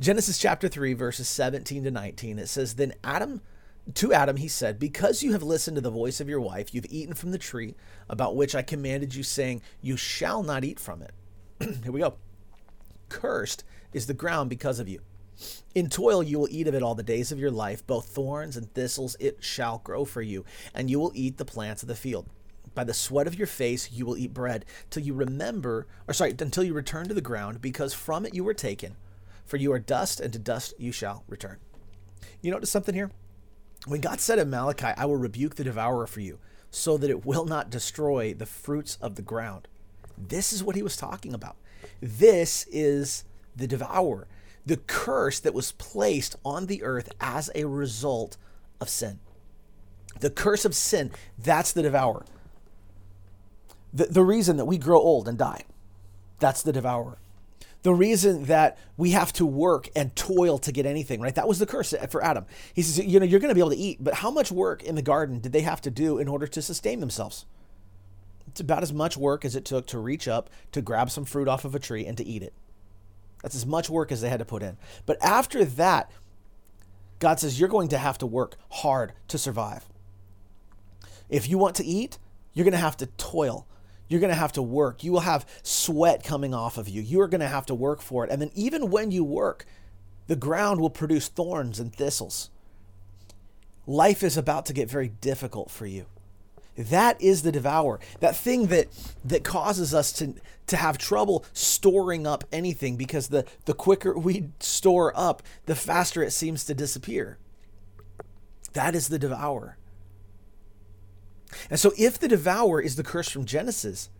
Genesis 0.00 0.38
chapter 0.38 0.66
three, 0.66 0.92
verses 0.92 1.28
17 1.28 1.84
to 1.84 1.92
19. 1.92 2.40
It 2.40 2.48
says, 2.48 2.74
"Then 2.74 2.94
Adam." 3.04 3.42
To 3.94 4.12
Adam, 4.12 4.36
he 4.36 4.48
said, 4.48 4.80
Because 4.80 5.22
you 5.22 5.30
have 5.30 5.44
listened 5.44 5.76
to 5.76 5.80
the 5.80 5.92
voice 5.92 6.20
of 6.20 6.28
your 6.28 6.40
wife, 6.40 6.74
you've 6.74 6.86
eaten 6.90 7.14
from 7.14 7.30
the 7.30 7.38
tree 7.38 7.76
about 8.08 8.34
which 8.34 8.56
I 8.56 8.62
commanded 8.62 9.14
you, 9.14 9.22
saying, 9.22 9.62
You 9.80 9.96
shall 9.96 10.42
not 10.42 10.64
eat 10.64 10.80
from 10.80 11.02
it. 11.02 11.12
Here 11.82 11.92
we 11.92 12.00
go. 12.00 12.14
Cursed 13.08 13.64
is 13.92 14.06
the 14.06 14.14
ground 14.14 14.50
because 14.50 14.78
of 14.78 14.88
you. 14.88 15.00
In 15.74 15.88
toil 15.88 16.22
you 16.22 16.38
will 16.38 16.48
eat 16.50 16.66
of 16.66 16.74
it 16.74 16.82
all 16.82 16.94
the 16.94 17.02
days 17.02 17.30
of 17.30 17.38
your 17.38 17.50
life, 17.50 17.86
both 17.86 18.06
thorns 18.06 18.56
and 18.56 18.72
thistles 18.72 19.16
it 19.20 19.38
shall 19.40 19.78
grow 19.78 20.04
for 20.04 20.22
you, 20.22 20.44
and 20.74 20.90
you 20.90 20.98
will 20.98 21.12
eat 21.14 21.36
the 21.36 21.44
plants 21.44 21.82
of 21.82 21.88
the 21.88 21.94
field. 21.94 22.26
By 22.74 22.84
the 22.84 22.94
sweat 22.94 23.26
of 23.26 23.38
your 23.38 23.46
face 23.46 23.90
you 23.90 24.04
will 24.04 24.16
eat 24.16 24.34
bread, 24.34 24.64
till 24.90 25.02
you 25.02 25.14
remember, 25.14 25.86
or 26.06 26.14
sorry, 26.14 26.34
until 26.38 26.64
you 26.64 26.74
return 26.74 27.08
to 27.08 27.14
the 27.14 27.20
ground, 27.20 27.60
because 27.60 27.94
from 27.94 28.26
it 28.26 28.34
you 28.34 28.44
were 28.44 28.54
taken. 28.54 28.96
For 29.44 29.56
you 29.56 29.72
are 29.72 29.78
dust, 29.78 30.20
and 30.20 30.32
to 30.32 30.38
dust 30.38 30.74
you 30.78 30.92
shall 30.92 31.24
return. 31.28 31.58
You 32.42 32.50
notice 32.50 32.70
something 32.70 32.94
here? 32.94 33.10
When 33.86 34.00
God 34.00 34.20
said 34.20 34.38
in 34.38 34.50
Malachi, 34.50 34.92
I 34.96 35.04
will 35.06 35.16
rebuke 35.16 35.54
the 35.54 35.64
devourer 35.64 36.06
for 36.06 36.20
you, 36.20 36.38
so 36.70 36.98
that 36.98 37.10
it 37.10 37.24
will 37.24 37.44
not 37.44 37.70
destroy 37.70 38.34
the 38.34 38.46
fruits 38.46 38.98
of 39.00 39.14
the 39.14 39.22
ground. 39.22 39.68
This 40.18 40.52
is 40.52 40.62
what 40.64 40.76
he 40.76 40.82
was 40.82 40.96
talking 40.96 41.34
about. 41.34 41.56
This 42.00 42.66
is 42.70 43.24
the 43.54 43.66
devourer, 43.66 44.26
the 44.64 44.76
curse 44.76 45.40
that 45.40 45.54
was 45.54 45.72
placed 45.72 46.36
on 46.44 46.66
the 46.66 46.82
earth 46.82 47.10
as 47.20 47.50
a 47.54 47.64
result 47.64 48.36
of 48.80 48.88
sin. 48.88 49.18
The 50.20 50.30
curse 50.30 50.64
of 50.64 50.74
sin, 50.74 51.10
that's 51.38 51.72
the 51.72 51.82
devourer. 51.82 52.24
The, 53.92 54.06
the 54.06 54.24
reason 54.24 54.56
that 54.56 54.64
we 54.64 54.78
grow 54.78 54.98
old 54.98 55.28
and 55.28 55.38
die, 55.38 55.64
that's 56.38 56.62
the 56.62 56.72
devourer. 56.72 57.18
The 57.82 57.94
reason 57.94 58.44
that 58.44 58.78
we 58.96 59.12
have 59.12 59.32
to 59.34 59.46
work 59.46 59.88
and 59.94 60.14
toil 60.16 60.58
to 60.58 60.72
get 60.72 60.86
anything, 60.86 61.20
right? 61.20 61.34
That 61.34 61.46
was 61.46 61.60
the 61.60 61.66
curse 61.66 61.94
for 62.10 62.24
Adam. 62.24 62.44
He 62.74 62.82
says, 62.82 63.04
you 63.04 63.20
know, 63.20 63.26
you're 63.26 63.38
going 63.38 63.50
to 63.50 63.54
be 63.54 63.60
able 63.60 63.70
to 63.70 63.76
eat, 63.76 64.02
but 64.02 64.14
how 64.14 64.30
much 64.30 64.50
work 64.50 64.82
in 64.82 64.96
the 64.96 65.02
garden 65.02 65.38
did 65.38 65.52
they 65.52 65.60
have 65.60 65.80
to 65.82 65.90
do 65.90 66.18
in 66.18 66.26
order 66.26 66.46
to 66.48 66.60
sustain 66.60 67.00
themselves? 67.00 67.46
It's 68.56 68.62
about 68.62 68.82
as 68.82 68.90
much 68.90 69.18
work 69.18 69.44
as 69.44 69.54
it 69.54 69.66
took 69.66 69.86
to 69.88 69.98
reach 69.98 70.26
up 70.26 70.48
to 70.72 70.80
grab 70.80 71.10
some 71.10 71.26
fruit 71.26 71.46
off 71.46 71.66
of 71.66 71.74
a 71.74 71.78
tree 71.78 72.06
and 72.06 72.16
to 72.16 72.24
eat 72.24 72.42
it. 72.42 72.54
That's 73.42 73.54
as 73.54 73.66
much 73.66 73.90
work 73.90 74.10
as 74.10 74.22
they 74.22 74.30
had 74.30 74.38
to 74.38 74.46
put 74.46 74.62
in. 74.62 74.78
But 75.04 75.22
after 75.22 75.62
that, 75.62 76.10
God 77.18 77.38
says, 77.38 77.60
You're 77.60 77.68
going 77.68 77.88
to 77.88 77.98
have 77.98 78.16
to 78.16 78.26
work 78.26 78.56
hard 78.70 79.12
to 79.28 79.36
survive. 79.36 79.84
If 81.28 81.50
you 81.50 81.58
want 81.58 81.76
to 81.76 81.84
eat, 81.84 82.16
you're 82.54 82.64
going 82.64 82.72
to 82.72 82.78
have 82.78 82.96
to 82.96 83.06
toil. 83.18 83.66
You're 84.08 84.20
going 84.20 84.32
to 84.32 84.38
have 84.38 84.52
to 84.52 84.62
work. 84.62 85.04
You 85.04 85.12
will 85.12 85.20
have 85.20 85.44
sweat 85.62 86.24
coming 86.24 86.54
off 86.54 86.78
of 86.78 86.88
you. 86.88 87.02
You 87.02 87.20
are 87.20 87.28
going 87.28 87.42
to 87.42 87.48
have 87.48 87.66
to 87.66 87.74
work 87.74 88.00
for 88.00 88.24
it. 88.24 88.30
And 88.30 88.40
then, 88.40 88.52
even 88.54 88.88
when 88.88 89.10
you 89.10 89.22
work, 89.22 89.66
the 90.28 90.36
ground 90.36 90.80
will 90.80 90.88
produce 90.88 91.28
thorns 91.28 91.78
and 91.78 91.94
thistles. 91.94 92.48
Life 93.86 94.22
is 94.22 94.38
about 94.38 94.64
to 94.64 94.72
get 94.72 94.90
very 94.90 95.08
difficult 95.08 95.70
for 95.70 95.84
you. 95.84 96.06
That 96.76 97.20
is 97.20 97.42
the 97.42 97.52
devourer. 97.52 98.00
That 98.20 98.36
thing 98.36 98.66
that 98.66 98.88
that 99.24 99.44
causes 99.44 99.94
us 99.94 100.12
to 100.14 100.34
to 100.66 100.76
have 100.76 100.98
trouble 100.98 101.44
storing 101.52 102.26
up 102.26 102.44
anything 102.52 102.96
because 102.96 103.28
the 103.28 103.44
the 103.64 103.74
quicker 103.74 104.16
we 104.18 104.48
store 104.60 105.12
up, 105.16 105.42
the 105.66 105.74
faster 105.74 106.22
it 106.22 106.32
seems 106.32 106.64
to 106.64 106.74
disappear. 106.74 107.38
That 108.74 108.94
is 108.94 109.08
the 109.08 109.18
devourer. 109.18 109.78
And 111.70 111.80
so 111.80 111.92
if 111.96 112.18
the 112.18 112.28
devourer 112.28 112.80
is 112.80 112.96
the 112.96 113.02
curse 113.02 113.30
from 113.30 113.46
Genesis, 113.46 114.10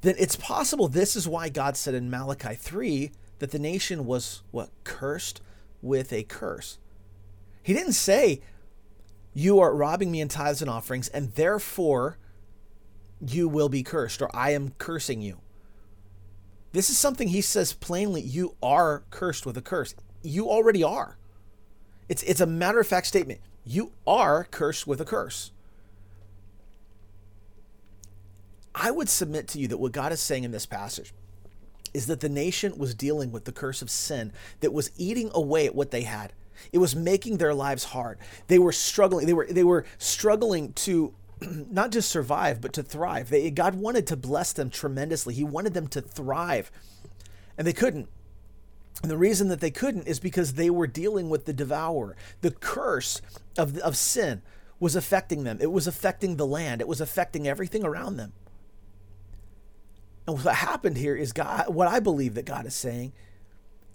then 0.00 0.14
it's 0.18 0.36
possible 0.36 0.88
this 0.88 1.14
is 1.16 1.28
why 1.28 1.48
God 1.48 1.76
said 1.76 1.94
in 1.94 2.10
Malachi 2.10 2.54
3 2.54 3.10
that 3.38 3.50
the 3.50 3.58
nation 3.58 4.06
was 4.06 4.42
what 4.50 4.70
cursed 4.84 5.42
with 5.82 6.12
a 6.12 6.22
curse. 6.22 6.78
He 7.62 7.72
didn't 7.72 7.92
say 7.92 8.40
you 9.34 9.60
are 9.60 9.74
robbing 9.74 10.10
me 10.10 10.20
in 10.20 10.28
tithes 10.28 10.60
and 10.60 10.70
offerings, 10.70 11.08
and 11.08 11.34
therefore 11.34 12.18
you 13.26 13.48
will 13.48 13.68
be 13.68 13.82
cursed, 13.82 14.20
or 14.20 14.34
I 14.34 14.50
am 14.50 14.74
cursing 14.78 15.22
you. 15.22 15.38
This 16.72 16.90
is 16.90 16.98
something 16.98 17.28
he 17.28 17.40
says 17.40 17.72
plainly 17.72 18.20
you 18.20 18.54
are 18.62 19.04
cursed 19.10 19.46
with 19.46 19.56
a 19.56 19.62
curse. 19.62 19.94
You 20.22 20.48
already 20.48 20.82
are. 20.82 21.18
It's, 22.08 22.22
it's 22.22 22.40
a 22.40 22.46
matter 22.46 22.80
of 22.80 22.86
fact 22.86 23.06
statement. 23.06 23.40
You 23.64 23.92
are 24.06 24.44
cursed 24.50 24.86
with 24.86 25.00
a 25.00 25.04
curse. 25.04 25.52
I 28.74 28.90
would 28.90 29.08
submit 29.08 29.48
to 29.48 29.58
you 29.58 29.68
that 29.68 29.78
what 29.78 29.92
God 29.92 30.12
is 30.12 30.20
saying 30.20 30.44
in 30.44 30.50
this 30.50 30.66
passage 30.66 31.12
is 31.92 32.06
that 32.06 32.20
the 32.20 32.28
nation 32.28 32.78
was 32.78 32.94
dealing 32.94 33.30
with 33.30 33.44
the 33.44 33.52
curse 33.52 33.82
of 33.82 33.90
sin 33.90 34.32
that 34.60 34.72
was 34.72 34.90
eating 34.96 35.30
away 35.34 35.66
at 35.66 35.74
what 35.74 35.90
they 35.90 36.02
had. 36.02 36.32
It 36.72 36.78
was 36.78 36.94
making 36.94 37.38
their 37.38 37.54
lives 37.54 37.84
hard. 37.84 38.18
They 38.48 38.58
were 38.58 38.72
struggling. 38.72 39.26
They 39.26 39.32
were 39.32 39.46
they 39.50 39.64
were 39.64 39.84
struggling 39.98 40.72
to 40.74 41.14
not 41.40 41.90
just 41.90 42.10
survive 42.10 42.60
but 42.60 42.72
to 42.74 42.82
thrive. 42.82 43.30
They, 43.30 43.50
God 43.50 43.74
wanted 43.74 44.06
to 44.08 44.16
bless 44.16 44.52
them 44.52 44.70
tremendously. 44.70 45.34
He 45.34 45.44
wanted 45.44 45.74
them 45.74 45.88
to 45.88 46.00
thrive, 46.00 46.70
and 47.56 47.66
they 47.66 47.72
couldn't. 47.72 48.08
And 49.02 49.10
the 49.10 49.16
reason 49.16 49.48
that 49.48 49.60
they 49.60 49.70
couldn't 49.70 50.06
is 50.06 50.20
because 50.20 50.52
they 50.52 50.70
were 50.70 50.86
dealing 50.86 51.28
with 51.28 51.44
the 51.44 51.52
devourer. 51.52 52.16
The 52.40 52.50
curse 52.50 53.20
of, 53.58 53.76
of 53.78 53.96
sin 53.96 54.42
was 54.78 54.94
affecting 54.94 55.44
them. 55.44 55.58
It 55.60 55.72
was 55.72 55.86
affecting 55.86 56.36
the 56.36 56.46
land. 56.46 56.80
It 56.80 56.88
was 56.88 57.00
affecting 57.00 57.48
everything 57.48 57.84
around 57.84 58.16
them. 58.16 58.32
And 60.26 60.42
what 60.42 60.54
happened 60.56 60.98
here 60.98 61.16
is 61.16 61.32
God, 61.32 61.74
what 61.74 61.88
I 61.88 62.00
believe 62.00 62.34
that 62.34 62.44
God 62.44 62.66
is 62.66 62.74
saying 62.74 63.12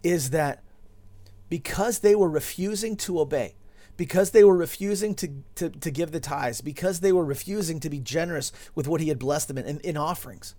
is 0.04 0.32
that 0.32 0.64
because 1.50 2.00
they 2.00 2.16
were 2.16 2.30
refusing 2.30 2.96
to 2.98 3.20
obey, 3.20 3.56
because 3.96 4.32
they 4.32 4.44
were 4.44 4.58
refusing 4.58 5.16
to, 5.16 5.30
to, 5.56 5.70
to 5.70 5.92
give 5.92 6.12
the 6.12 6.20
tithes, 6.20 6.62
because 6.62 7.00
they 7.00 7.12
were 7.12 7.26
refusing 7.26 7.80
to 7.80 7.90
be 7.90 8.00
generous 8.00 8.52
with 8.76 8.88
what 8.88 9.02
he 9.02 9.10
had 9.10 9.20
blessed 9.20 9.48
them 9.48 9.58
in, 9.58 9.66
in, 9.66 9.80
in 9.82 9.98
offerings. 9.98 10.56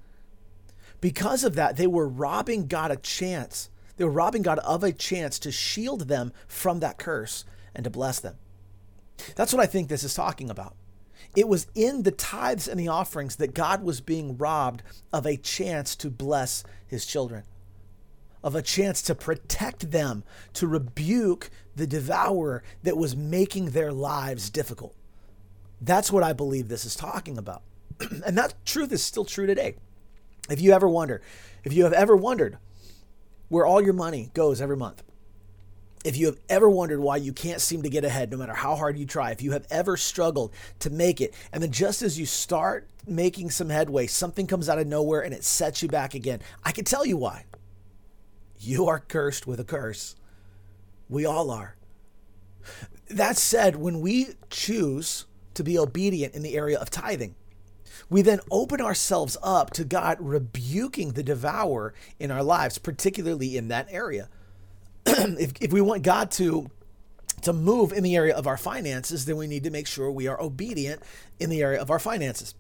Because 1.00 1.44
of 1.44 1.54
that, 1.54 1.76
they 1.76 1.86
were 1.86 2.08
robbing 2.08 2.66
God 2.66 2.90
a 2.90 2.96
chance. 2.96 3.70
They 3.96 4.04
were 4.04 4.10
robbing 4.10 4.42
God 4.42 4.58
of 4.60 4.82
a 4.82 4.92
chance 4.92 5.38
to 5.40 5.52
shield 5.52 6.08
them 6.08 6.32
from 6.46 6.80
that 6.80 6.98
curse 6.98 7.44
and 7.74 7.84
to 7.84 7.90
bless 7.90 8.20
them. 8.20 8.36
That's 9.36 9.52
what 9.52 9.62
I 9.62 9.66
think 9.66 9.88
this 9.88 10.04
is 10.04 10.14
talking 10.14 10.50
about. 10.50 10.74
It 11.36 11.48
was 11.48 11.66
in 11.74 12.02
the 12.02 12.10
tithes 12.10 12.68
and 12.68 12.78
the 12.78 12.88
offerings 12.88 13.36
that 13.36 13.54
God 13.54 13.82
was 13.82 14.00
being 14.00 14.36
robbed 14.38 14.82
of 15.12 15.26
a 15.26 15.36
chance 15.36 15.94
to 15.96 16.10
bless 16.10 16.64
his 16.86 17.04
children, 17.04 17.44
of 18.48 18.54
a 18.54 18.62
chance 18.62 19.02
to 19.02 19.14
protect 19.14 19.90
them, 19.90 20.24
to 20.54 20.66
rebuke 20.66 21.50
the 21.76 21.86
devourer 21.86 22.62
that 22.82 22.96
was 22.96 23.14
making 23.14 23.66
their 23.72 23.92
lives 23.92 24.48
difficult. 24.48 24.96
That's 25.82 26.10
what 26.10 26.22
I 26.22 26.32
believe 26.32 26.68
this 26.68 26.86
is 26.86 26.96
talking 26.96 27.36
about. 27.36 27.60
and 28.26 28.38
that 28.38 28.54
truth 28.64 28.90
is 28.90 29.02
still 29.02 29.26
true 29.26 29.46
today. 29.46 29.76
If 30.48 30.62
you 30.62 30.72
ever 30.72 30.88
wonder, 30.88 31.20
if 31.62 31.74
you 31.74 31.84
have 31.84 31.92
ever 31.92 32.16
wondered 32.16 32.56
where 33.50 33.66
all 33.66 33.82
your 33.82 33.92
money 33.92 34.30
goes 34.32 34.62
every 34.62 34.78
month, 34.78 35.02
if 36.06 36.16
you 36.16 36.24
have 36.24 36.40
ever 36.48 36.70
wondered 36.70 37.00
why 37.00 37.18
you 37.18 37.34
can't 37.34 37.60
seem 37.60 37.82
to 37.82 37.90
get 37.90 38.02
ahead 38.02 38.30
no 38.30 38.38
matter 38.38 38.54
how 38.54 38.76
hard 38.76 38.96
you 38.96 39.04
try, 39.04 39.30
if 39.30 39.42
you 39.42 39.52
have 39.52 39.66
ever 39.70 39.98
struggled 39.98 40.54
to 40.78 40.88
make 40.88 41.20
it, 41.20 41.34
and 41.52 41.62
then 41.62 41.70
just 41.70 42.00
as 42.00 42.18
you 42.18 42.24
start 42.24 42.88
making 43.06 43.50
some 43.50 43.68
headway, 43.68 44.06
something 44.06 44.46
comes 44.46 44.70
out 44.70 44.78
of 44.78 44.86
nowhere 44.86 45.20
and 45.20 45.34
it 45.34 45.44
sets 45.44 45.82
you 45.82 45.88
back 45.90 46.14
again, 46.14 46.40
I 46.64 46.72
can 46.72 46.86
tell 46.86 47.04
you 47.04 47.18
why. 47.18 47.44
You 48.60 48.86
are 48.86 48.98
cursed 48.98 49.46
with 49.46 49.60
a 49.60 49.64
curse. 49.64 50.16
We 51.08 51.24
all 51.24 51.50
are. 51.50 51.76
That 53.08 53.36
said, 53.36 53.76
when 53.76 54.00
we 54.00 54.28
choose 54.50 55.26
to 55.54 55.64
be 55.64 55.78
obedient 55.78 56.34
in 56.34 56.42
the 56.42 56.56
area 56.56 56.78
of 56.78 56.90
tithing, 56.90 57.34
we 58.10 58.22
then 58.22 58.40
open 58.50 58.80
ourselves 58.80 59.36
up 59.42 59.70
to 59.70 59.84
God 59.84 60.18
rebuking 60.20 61.12
the 61.12 61.22
devourer 61.22 61.94
in 62.18 62.30
our 62.30 62.42
lives, 62.42 62.78
particularly 62.78 63.56
in 63.56 63.68
that 63.68 63.86
area. 63.90 64.28
if, 65.06 65.52
if 65.60 65.72
we 65.72 65.80
want 65.80 66.02
God 66.02 66.30
to 66.32 66.70
to 67.42 67.52
move 67.52 67.92
in 67.92 68.02
the 68.02 68.16
area 68.16 68.34
of 68.34 68.48
our 68.48 68.56
finances, 68.56 69.24
then 69.24 69.36
we 69.36 69.46
need 69.46 69.62
to 69.64 69.70
make 69.70 69.86
sure 69.86 70.10
we 70.10 70.26
are 70.26 70.40
obedient 70.40 71.00
in 71.38 71.50
the 71.50 71.62
area 71.62 71.80
of 71.80 71.90
our 71.90 72.00
finances. 72.00 72.54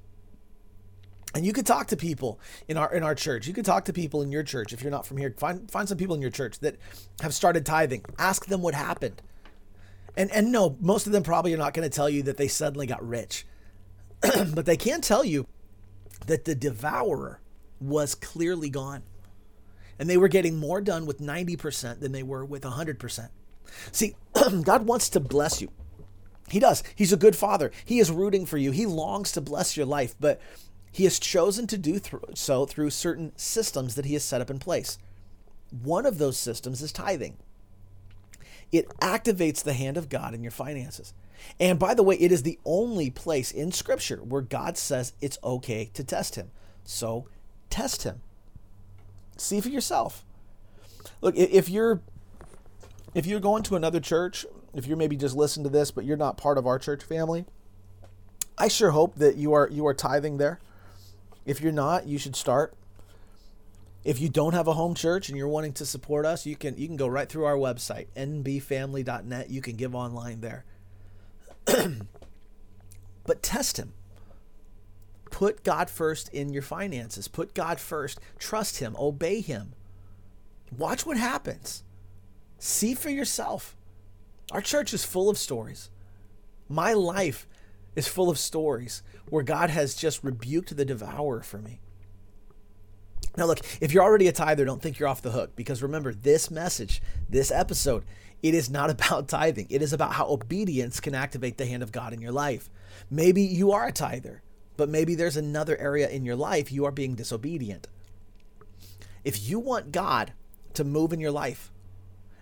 And 1.34 1.44
you 1.44 1.52
could 1.52 1.66
talk 1.66 1.88
to 1.88 1.96
people 1.96 2.40
in 2.68 2.76
our 2.76 2.92
in 2.92 3.02
our 3.02 3.14
church. 3.14 3.46
You 3.46 3.52
could 3.52 3.64
talk 3.64 3.84
to 3.86 3.92
people 3.92 4.22
in 4.22 4.32
your 4.32 4.42
church 4.42 4.72
if 4.72 4.82
you're 4.82 4.90
not 4.90 5.06
from 5.06 5.18
here. 5.18 5.34
Find 5.36 5.70
find 5.70 5.88
some 5.88 5.98
people 5.98 6.14
in 6.14 6.22
your 6.22 6.30
church 6.30 6.58
that 6.60 6.76
have 7.20 7.34
started 7.34 7.66
tithing. 7.66 8.04
Ask 8.18 8.46
them 8.46 8.62
what 8.62 8.74
happened. 8.74 9.20
And 10.16 10.32
and 10.32 10.50
no, 10.50 10.76
most 10.80 11.06
of 11.06 11.12
them 11.12 11.22
probably 11.22 11.52
are 11.52 11.58
not 11.58 11.74
going 11.74 11.88
to 11.88 11.94
tell 11.94 12.08
you 12.08 12.22
that 12.24 12.38
they 12.38 12.48
suddenly 12.48 12.86
got 12.86 13.06
rich. 13.06 13.46
but 14.54 14.66
they 14.66 14.76
can 14.76 15.00
tell 15.00 15.24
you 15.24 15.46
that 16.26 16.44
the 16.44 16.54
devourer 16.54 17.40
was 17.80 18.14
clearly 18.14 18.70
gone 18.70 19.02
and 19.98 20.08
they 20.08 20.16
were 20.16 20.28
getting 20.28 20.56
more 20.56 20.80
done 20.80 21.06
with 21.06 21.20
90% 21.20 22.00
than 22.00 22.12
they 22.12 22.22
were 22.22 22.44
with 22.44 22.62
100%. 22.62 23.28
See, 23.92 24.14
God 24.62 24.86
wants 24.86 25.08
to 25.10 25.20
bless 25.20 25.60
you. 25.60 25.70
He 26.48 26.60
does. 26.60 26.82
He's 26.94 27.12
a 27.12 27.16
good 27.16 27.36
father. 27.36 27.70
He 27.84 27.98
is 27.98 28.10
rooting 28.10 28.46
for 28.46 28.56
you. 28.56 28.70
He 28.70 28.86
longs 28.86 29.32
to 29.32 29.40
bless 29.40 29.76
your 29.76 29.86
life, 29.86 30.14
but 30.18 30.40
he 30.90 31.04
has 31.04 31.18
chosen 31.18 31.66
to 31.66 31.78
do 31.78 32.00
so 32.34 32.66
through 32.66 32.90
certain 32.90 33.32
systems 33.36 33.94
that 33.94 34.04
he 34.04 34.14
has 34.14 34.24
set 34.24 34.40
up 34.40 34.50
in 34.50 34.58
place. 34.58 34.98
One 35.82 36.06
of 36.06 36.18
those 36.18 36.38
systems 36.38 36.82
is 36.82 36.92
tithing. 36.92 37.36
It 38.72 38.88
activates 39.00 39.62
the 39.62 39.72
hand 39.72 39.96
of 39.96 40.08
God 40.08 40.34
in 40.34 40.42
your 40.42 40.52
finances. 40.52 41.14
And 41.60 41.78
by 41.78 41.94
the 41.94 42.02
way, 42.02 42.16
it 42.16 42.32
is 42.32 42.42
the 42.42 42.58
only 42.64 43.10
place 43.10 43.50
in 43.50 43.72
Scripture 43.72 44.18
where 44.18 44.42
God 44.42 44.76
says 44.76 45.12
it's 45.20 45.38
okay 45.42 45.90
to 45.94 46.04
test 46.04 46.34
him. 46.34 46.50
So 46.84 47.26
test 47.70 48.02
him. 48.02 48.20
See 49.36 49.60
for 49.60 49.68
yourself. 49.68 50.24
Look, 51.20 51.36
if 51.36 51.68
you're 51.68 52.00
if 53.14 53.26
you're 53.26 53.40
going 53.40 53.62
to 53.64 53.76
another 53.76 54.00
church, 54.00 54.44
if 54.74 54.86
you're 54.86 54.96
maybe 54.96 55.16
just 55.16 55.36
listening 55.36 55.64
to 55.64 55.70
this, 55.70 55.90
but 55.90 56.04
you're 56.04 56.16
not 56.16 56.36
part 56.36 56.58
of 56.58 56.66
our 56.66 56.78
church 56.78 57.02
family, 57.02 57.46
I 58.56 58.68
sure 58.68 58.90
hope 58.90 59.14
that 59.16 59.36
you 59.36 59.52
are 59.52 59.68
you 59.70 59.86
are 59.86 59.94
tithing 59.94 60.38
there. 60.38 60.60
If 61.48 61.62
you're 61.62 61.72
not, 61.72 62.06
you 62.06 62.18
should 62.18 62.36
start. 62.36 62.74
If 64.04 64.20
you 64.20 64.28
don't 64.28 64.52
have 64.52 64.68
a 64.68 64.74
home 64.74 64.94
church 64.94 65.30
and 65.30 65.38
you're 65.38 65.48
wanting 65.48 65.72
to 65.72 65.86
support 65.86 66.26
us, 66.26 66.44
you 66.44 66.54
can 66.54 66.76
you 66.76 66.86
can 66.86 66.96
go 66.98 67.08
right 67.08 67.26
through 67.26 67.46
our 67.46 67.56
website, 67.56 68.06
nbfamily.net. 68.14 69.48
You 69.48 69.62
can 69.62 69.76
give 69.76 69.94
online 69.94 70.42
there. 70.42 70.66
but 73.24 73.42
test 73.42 73.78
him. 73.78 73.94
Put 75.30 75.64
God 75.64 75.88
first 75.88 76.28
in 76.34 76.52
your 76.52 76.60
finances. 76.60 77.28
Put 77.28 77.54
God 77.54 77.80
first. 77.80 78.20
Trust 78.38 78.78
Him. 78.78 78.94
Obey 78.98 79.40
Him. 79.40 79.72
Watch 80.76 81.06
what 81.06 81.16
happens. 81.16 81.82
See 82.58 82.94
for 82.94 83.08
yourself. 83.08 83.74
Our 84.52 84.60
church 84.60 84.92
is 84.92 85.04
full 85.04 85.30
of 85.30 85.38
stories. 85.38 85.88
My 86.68 86.92
life 86.92 87.46
is 87.98 88.08
full 88.08 88.30
of 88.30 88.38
stories 88.38 89.02
where 89.28 89.42
God 89.42 89.70
has 89.70 89.94
just 89.94 90.24
rebuked 90.24 90.76
the 90.76 90.84
devourer 90.84 91.42
for 91.42 91.58
me. 91.58 91.80
Now, 93.36 93.46
look, 93.46 93.60
if 93.80 93.92
you're 93.92 94.02
already 94.02 94.26
a 94.26 94.32
tither, 94.32 94.64
don't 94.64 94.80
think 94.82 94.98
you're 94.98 95.08
off 95.08 95.22
the 95.22 95.30
hook 95.30 95.54
because 95.54 95.82
remember, 95.82 96.12
this 96.12 96.50
message, 96.50 97.02
this 97.28 97.50
episode, 97.50 98.04
it 98.42 98.54
is 98.54 98.70
not 98.70 98.90
about 98.90 99.28
tithing. 99.28 99.66
It 99.70 99.82
is 99.82 99.92
about 99.92 100.14
how 100.14 100.30
obedience 100.30 101.00
can 101.00 101.14
activate 101.14 101.58
the 101.58 101.66
hand 101.66 101.82
of 101.82 101.92
God 101.92 102.12
in 102.12 102.20
your 102.20 102.32
life. 102.32 102.70
Maybe 103.10 103.42
you 103.42 103.72
are 103.72 103.86
a 103.86 103.92
tither 103.92 104.42
but 104.78 104.88
maybe 104.88 105.16
there's 105.16 105.36
another 105.36 105.76
area 105.76 106.08
in 106.08 106.24
your 106.24 106.36
life 106.36 106.70
you 106.72 106.86
are 106.86 106.92
being 106.92 107.16
disobedient. 107.16 107.88
If 109.24 109.46
you 109.46 109.58
want 109.58 109.92
God 109.92 110.32
to 110.74 110.84
move 110.84 111.12
in 111.12 111.20
your 111.20 111.32
life 111.32 111.72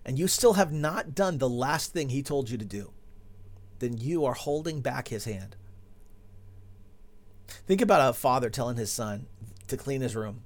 and 0.05 0.19
you 0.19 0.29
still 0.29 0.53
have 0.53 0.71
not 0.71 1.15
done 1.15 1.39
the 1.39 1.49
last 1.49 1.95
thing 1.95 2.11
he 2.11 2.23
told 2.23 2.51
you 2.51 2.59
to 2.59 2.65
do, 2.65 2.93
then 3.79 3.97
you 3.99 4.25
are 4.25 4.35
holding 4.35 4.81
back 4.81 5.09
his 5.09 5.25
hand. 5.25 5.57
Think 7.67 7.81
about 7.81 8.09
a 8.09 8.13
father 8.13 8.51
telling 8.51 8.77
his 8.77 8.91
son 8.91 9.27
to 9.69 9.77
clean 9.77 10.01
his 10.01 10.17
room. 10.17 10.43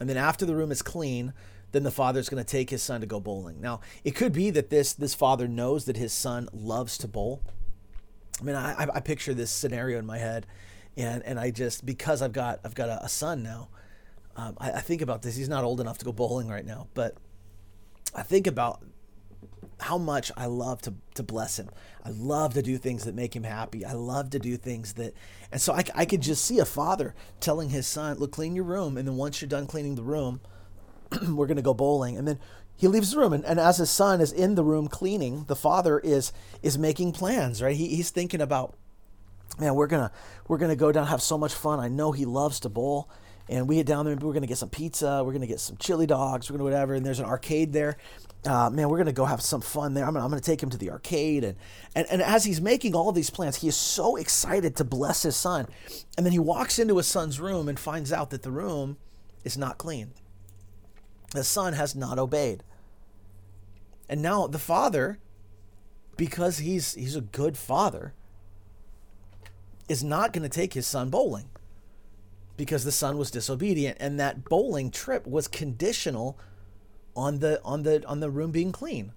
And 0.00 0.08
then 0.08 0.16
after 0.16 0.44
the 0.44 0.56
room 0.56 0.72
is 0.72 0.82
clean, 0.82 1.32
then 1.72 1.82
the 1.82 1.90
father's 1.90 2.28
going 2.28 2.42
to 2.42 2.50
take 2.50 2.70
his 2.70 2.82
son 2.82 3.00
to 3.00 3.06
go 3.06 3.20
bowling. 3.20 3.60
Now, 3.60 3.80
it 4.04 4.12
could 4.12 4.32
be 4.32 4.50
that 4.50 4.70
this 4.70 4.92
this 4.92 5.14
father 5.14 5.48
knows 5.48 5.84
that 5.86 5.96
his 5.96 6.12
son 6.12 6.48
loves 6.52 6.98
to 6.98 7.08
bowl. 7.08 7.42
I 8.40 8.44
mean, 8.44 8.56
I, 8.56 8.88
I 8.94 9.00
picture 9.00 9.34
this 9.34 9.50
scenario 9.50 9.98
in 9.98 10.06
my 10.06 10.18
head 10.18 10.46
and 10.96 11.22
and 11.24 11.38
I 11.38 11.50
just 11.50 11.84
because 11.84 12.22
I've 12.22 12.32
got 12.32 12.60
I've 12.64 12.74
got 12.74 12.88
a, 12.88 13.04
a 13.04 13.08
son 13.08 13.42
now. 13.42 13.68
Um, 14.36 14.56
I, 14.58 14.72
I, 14.72 14.80
think 14.80 15.00
about 15.00 15.22
this. 15.22 15.36
He's 15.36 15.48
not 15.48 15.62
old 15.62 15.80
enough 15.80 15.98
to 15.98 16.04
go 16.04 16.12
bowling 16.12 16.48
right 16.48 16.66
now, 16.66 16.88
but 16.94 17.16
I 18.16 18.24
think 18.24 18.48
about 18.48 18.82
how 19.84 19.98
much 19.98 20.32
I 20.36 20.46
love 20.46 20.80
to 20.82 20.94
to 21.14 21.22
bless 21.22 21.58
him. 21.58 21.68
I 22.04 22.10
love 22.10 22.54
to 22.54 22.62
do 22.62 22.78
things 22.78 23.04
that 23.04 23.14
make 23.14 23.36
him 23.36 23.44
happy. 23.44 23.84
I 23.84 23.92
love 23.92 24.30
to 24.30 24.38
do 24.38 24.56
things 24.56 24.94
that, 24.94 25.14
and 25.52 25.60
so 25.60 25.74
I, 25.74 25.84
I 25.94 26.04
could 26.06 26.22
just 26.22 26.44
see 26.44 26.58
a 26.58 26.64
father 26.64 27.14
telling 27.38 27.68
his 27.68 27.86
son, 27.86 28.18
"Look, 28.18 28.32
clean 28.32 28.56
your 28.56 28.64
room, 28.64 28.96
and 28.96 29.06
then 29.06 29.16
once 29.16 29.40
you're 29.40 29.48
done 29.48 29.66
cleaning 29.66 29.94
the 29.94 30.02
room, 30.02 30.40
we're 31.28 31.46
gonna 31.46 31.62
go 31.62 31.74
bowling." 31.74 32.16
And 32.16 32.26
then 32.26 32.38
he 32.76 32.88
leaves 32.88 33.10
the 33.10 33.18
room, 33.18 33.34
and, 33.34 33.44
and 33.44 33.60
as 33.60 33.76
his 33.76 33.90
son 33.90 34.20
is 34.22 34.32
in 34.32 34.54
the 34.54 34.64
room 34.64 34.88
cleaning, 34.88 35.44
the 35.48 35.56
father 35.56 35.98
is 35.98 36.32
is 36.62 36.78
making 36.78 37.12
plans. 37.12 37.62
Right? 37.62 37.76
He, 37.76 37.88
he's 37.88 38.10
thinking 38.10 38.40
about 38.40 38.74
man, 39.58 39.74
we're 39.74 39.86
gonna 39.86 40.10
we're 40.48 40.58
gonna 40.58 40.76
go 40.76 40.92
down 40.92 41.08
have 41.08 41.22
so 41.22 41.36
much 41.36 41.52
fun. 41.52 41.78
I 41.78 41.88
know 41.88 42.12
he 42.12 42.24
loves 42.24 42.60
to 42.60 42.70
bowl, 42.70 43.10
and 43.50 43.68
we 43.68 43.76
get 43.76 43.86
down 43.86 44.06
there. 44.06 44.16
We're 44.16 44.32
gonna 44.32 44.46
get 44.46 44.58
some 44.58 44.70
pizza. 44.70 45.22
We're 45.22 45.34
gonna 45.34 45.46
get 45.46 45.60
some 45.60 45.76
chili 45.76 46.06
dogs. 46.06 46.50
We're 46.50 46.54
gonna 46.54 46.64
whatever. 46.64 46.94
And 46.94 47.04
there's 47.04 47.20
an 47.20 47.26
arcade 47.26 47.74
there. 47.74 47.98
Uh, 48.46 48.68
man, 48.68 48.88
we're 48.90 48.98
gonna 48.98 49.12
go 49.12 49.24
have 49.24 49.40
some 49.40 49.62
fun 49.62 49.94
there. 49.94 50.04
I'm 50.04 50.12
gonna, 50.12 50.24
I'm 50.24 50.30
gonna 50.30 50.42
take 50.42 50.62
him 50.62 50.68
to 50.70 50.76
the 50.76 50.90
arcade, 50.90 51.44
and, 51.44 51.56
and 51.94 52.06
and 52.10 52.20
as 52.20 52.44
he's 52.44 52.60
making 52.60 52.94
all 52.94 53.10
these 53.10 53.30
plans, 53.30 53.56
he 53.56 53.68
is 53.68 53.76
so 53.76 54.16
excited 54.16 54.76
to 54.76 54.84
bless 54.84 55.22
his 55.22 55.34
son, 55.34 55.66
and 56.16 56.26
then 56.26 56.32
he 56.32 56.38
walks 56.38 56.78
into 56.78 56.96
his 56.98 57.06
son's 57.06 57.40
room 57.40 57.68
and 57.68 57.78
finds 57.78 58.12
out 58.12 58.30
that 58.30 58.42
the 58.42 58.50
room 58.50 58.98
is 59.44 59.56
not 59.56 59.78
clean. 59.78 60.12
The 61.32 61.44
son 61.44 61.72
has 61.72 61.94
not 61.94 62.18
obeyed, 62.18 62.62
and 64.10 64.20
now 64.20 64.46
the 64.46 64.58
father, 64.58 65.18
because 66.16 66.58
he's 66.58 66.94
he's 66.94 67.16
a 67.16 67.22
good 67.22 67.56
father, 67.56 68.12
is 69.88 70.04
not 70.04 70.34
to 70.34 70.48
take 70.48 70.74
his 70.74 70.86
son 70.86 71.08
bowling 71.08 71.48
because 72.56 72.84
the 72.84 72.92
son 72.92 73.18
was 73.18 73.30
disobedient 73.30 73.96
and 74.00 74.18
that 74.20 74.44
bowling 74.44 74.90
trip 74.90 75.26
was 75.26 75.48
conditional 75.48 76.38
on 77.16 77.38
the 77.38 77.60
on 77.64 77.82
the 77.82 78.06
on 78.06 78.20
the 78.20 78.30
room 78.30 78.50
being 78.50 78.72
clean. 78.72 79.12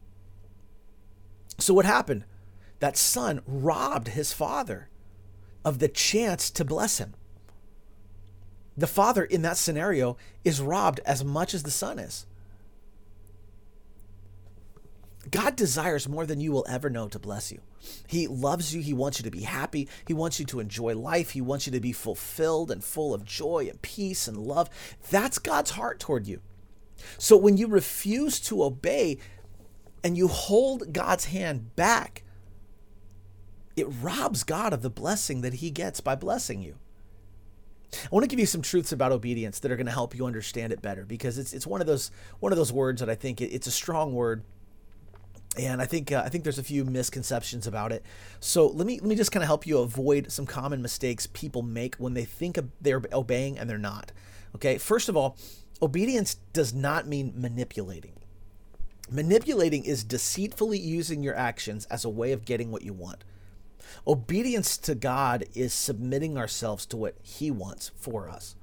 So 1.58 1.74
what 1.74 1.86
happened? 1.86 2.26
That 2.80 2.98
son 2.98 3.42
robbed 3.48 4.10
his 4.10 4.34
father 4.34 4.90
of 5.66 5.80
the 5.80 5.88
chance 5.88 6.50
to 6.52 6.64
bless 6.64 7.00
him. 7.00 7.16
The 8.78 8.88
father 8.88 9.24
in 9.24 9.42
that 9.42 9.58
scenario 9.58 10.18
is 10.44 10.62
robbed 10.62 11.00
as 11.06 11.24
much 11.24 11.56
as 11.56 11.64
the 11.64 11.72
son 11.72 11.98
is. 11.98 12.28
God 15.30 15.56
desires 15.56 16.08
more 16.08 16.26
than 16.26 16.40
you 16.40 16.52
will 16.52 16.66
ever 16.70 16.90
know 16.90 17.08
to 17.10 17.20
bless 17.20 17.52
you. 17.52 17.60
He 18.08 18.28
loves 18.28 18.74
you. 18.74 18.82
He 18.82 18.94
wants 18.94 19.20
you 19.20 19.24
to 19.24 19.32
be 19.32 19.42
happy. 19.42 19.90
He 20.08 20.14
wants 20.14 20.40
you 20.40 20.46
to 20.46 20.60
enjoy 20.60 20.96
life. 20.96 21.32
He 21.32 21.42
wants 21.42 21.66
you 21.66 21.72
to 21.74 21.80
be 21.80 21.92
fulfilled 21.92 22.72
and 22.72 22.84
full 22.84 23.14
of 23.14 23.26
joy 23.26 23.68
and 23.70 23.82
peace 23.82 24.28
and 24.28 24.38
love. 24.38 24.70
That's 25.10 25.40
God's 25.40 25.72
heart 25.72 26.00
toward 26.00 26.28
you. 26.28 26.42
So 27.18 27.38
when 27.38 27.58
you 27.58 27.68
refuse 27.68 28.40
to 28.42 28.64
obey 28.64 29.18
and 30.04 30.18
you 30.18 30.28
hold 30.28 30.94
God's 30.94 31.26
hand 31.26 31.76
back, 31.76 32.24
it 33.76 33.88
robs 34.02 34.44
God 34.44 34.74
of 34.74 34.82
the 34.82 34.90
blessing 34.90 35.42
that 35.42 35.56
He 35.56 35.70
gets 35.70 36.02
by 36.02 36.16
blessing 36.16 36.62
you. 36.62 36.78
I 37.94 38.08
want 38.12 38.24
to 38.24 38.28
give 38.28 38.40
you 38.40 38.46
some 38.46 38.62
truths 38.62 38.92
about 38.92 39.12
obedience 39.12 39.60
that 39.60 39.72
are 39.72 39.76
going 39.76 39.86
to 39.86 39.92
help 39.92 40.16
you 40.16 40.26
understand 40.26 40.74
it 40.74 40.82
better 40.82 41.06
because 41.06 41.38
it's 41.38 41.54
it's 41.54 41.66
one 41.66 41.80
of 41.80 41.88
those 41.88 42.12
one 42.40 42.52
of 42.52 42.58
those 42.58 42.74
words 42.74 43.00
that 43.00 43.10
I 43.10 43.16
think 43.16 43.40
it, 43.40 43.46
it's 43.46 43.68
a 43.68 43.72
strong 43.72 44.14
word 44.14 44.44
and 45.58 45.82
I 45.82 45.86
think 45.86 46.12
uh, 46.12 46.22
I 46.26 46.30
think 46.30 46.44
there's 46.44 46.60
a 46.60 46.64
few 46.64 46.86
misconceptions 46.86 47.66
about 47.66 47.92
it. 47.92 48.04
So 48.40 48.68
let 48.68 48.86
me 48.86 49.00
let 49.00 49.08
me 49.08 49.16
just 49.16 49.32
kind 49.32 49.44
of 49.44 49.48
help 49.48 49.66
you 49.66 49.80
avoid 49.80 50.32
some 50.32 50.46
common 50.46 50.82
mistakes 50.82 51.28
people 51.28 51.62
make 51.62 51.96
when 51.96 52.14
they 52.14 52.26
think 52.26 52.60
they're 52.82 53.02
obeying 53.14 53.58
and 53.58 53.70
they're 53.70 53.78
not. 53.78 54.12
Okay, 54.56 54.78
first 54.78 55.10
of 55.10 55.18
all, 55.18 55.38
obedience 55.82 56.36
does 56.54 56.74
not 56.74 57.08
mean 57.08 57.34
manipulating. 57.36 58.14
Manipulating 59.10 59.86
is 59.86 60.04
deceitfully 60.04 60.80
using 60.80 61.24
your 61.24 61.36
actions 61.36 61.86
as 61.86 62.04
a 62.04 62.10
way 62.10 62.32
of 62.32 62.46
getting 62.46 62.72
what 62.72 62.82
you 62.82 62.94
want. 62.94 63.24
Obedience 64.06 64.78
to 64.78 64.96
God 64.96 65.46
is 65.56 65.74
submitting 65.74 66.38
ourselves 66.38 66.86
to 66.88 66.98
what 66.98 67.16
He 67.22 67.50
wants 67.50 67.92
for 67.96 68.30
us. 68.30 68.56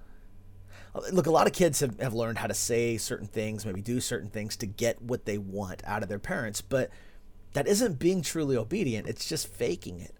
Look, 1.12 1.26
a 1.26 1.30
lot 1.30 1.46
of 1.46 1.52
kids 1.52 1.80
have, 1.80 1.98
have 1.98 2.14
learned 2.14 2.38
how 2.38 2.46
to 2.46 2.54
say 2.54 2.98
certain 2.98 3.26
things, 3.26 3.66
maybe 3.66 3.82
do 3.82 4.00
certain 4.00 4.28
things 4.28 4.56
to 4.58 4.66
get 4.66 5.02
what 5.02 5.24
they 5.24 5.38
want 5.38 5.82
out 5.84 6.02
of 6.02 6.08
their 6.08 6.20
parents, 6.20 6.60
but 6.60 6.90
that 7.54 7.66
isn't 7.66 7.98
being 7.98 8.22
truly 8.22 8.56
obedient, 8.56 9.08
it's 9.08 9.28
just 9.28 9.48
faking 9.48 10.00
it. 10.00 10.14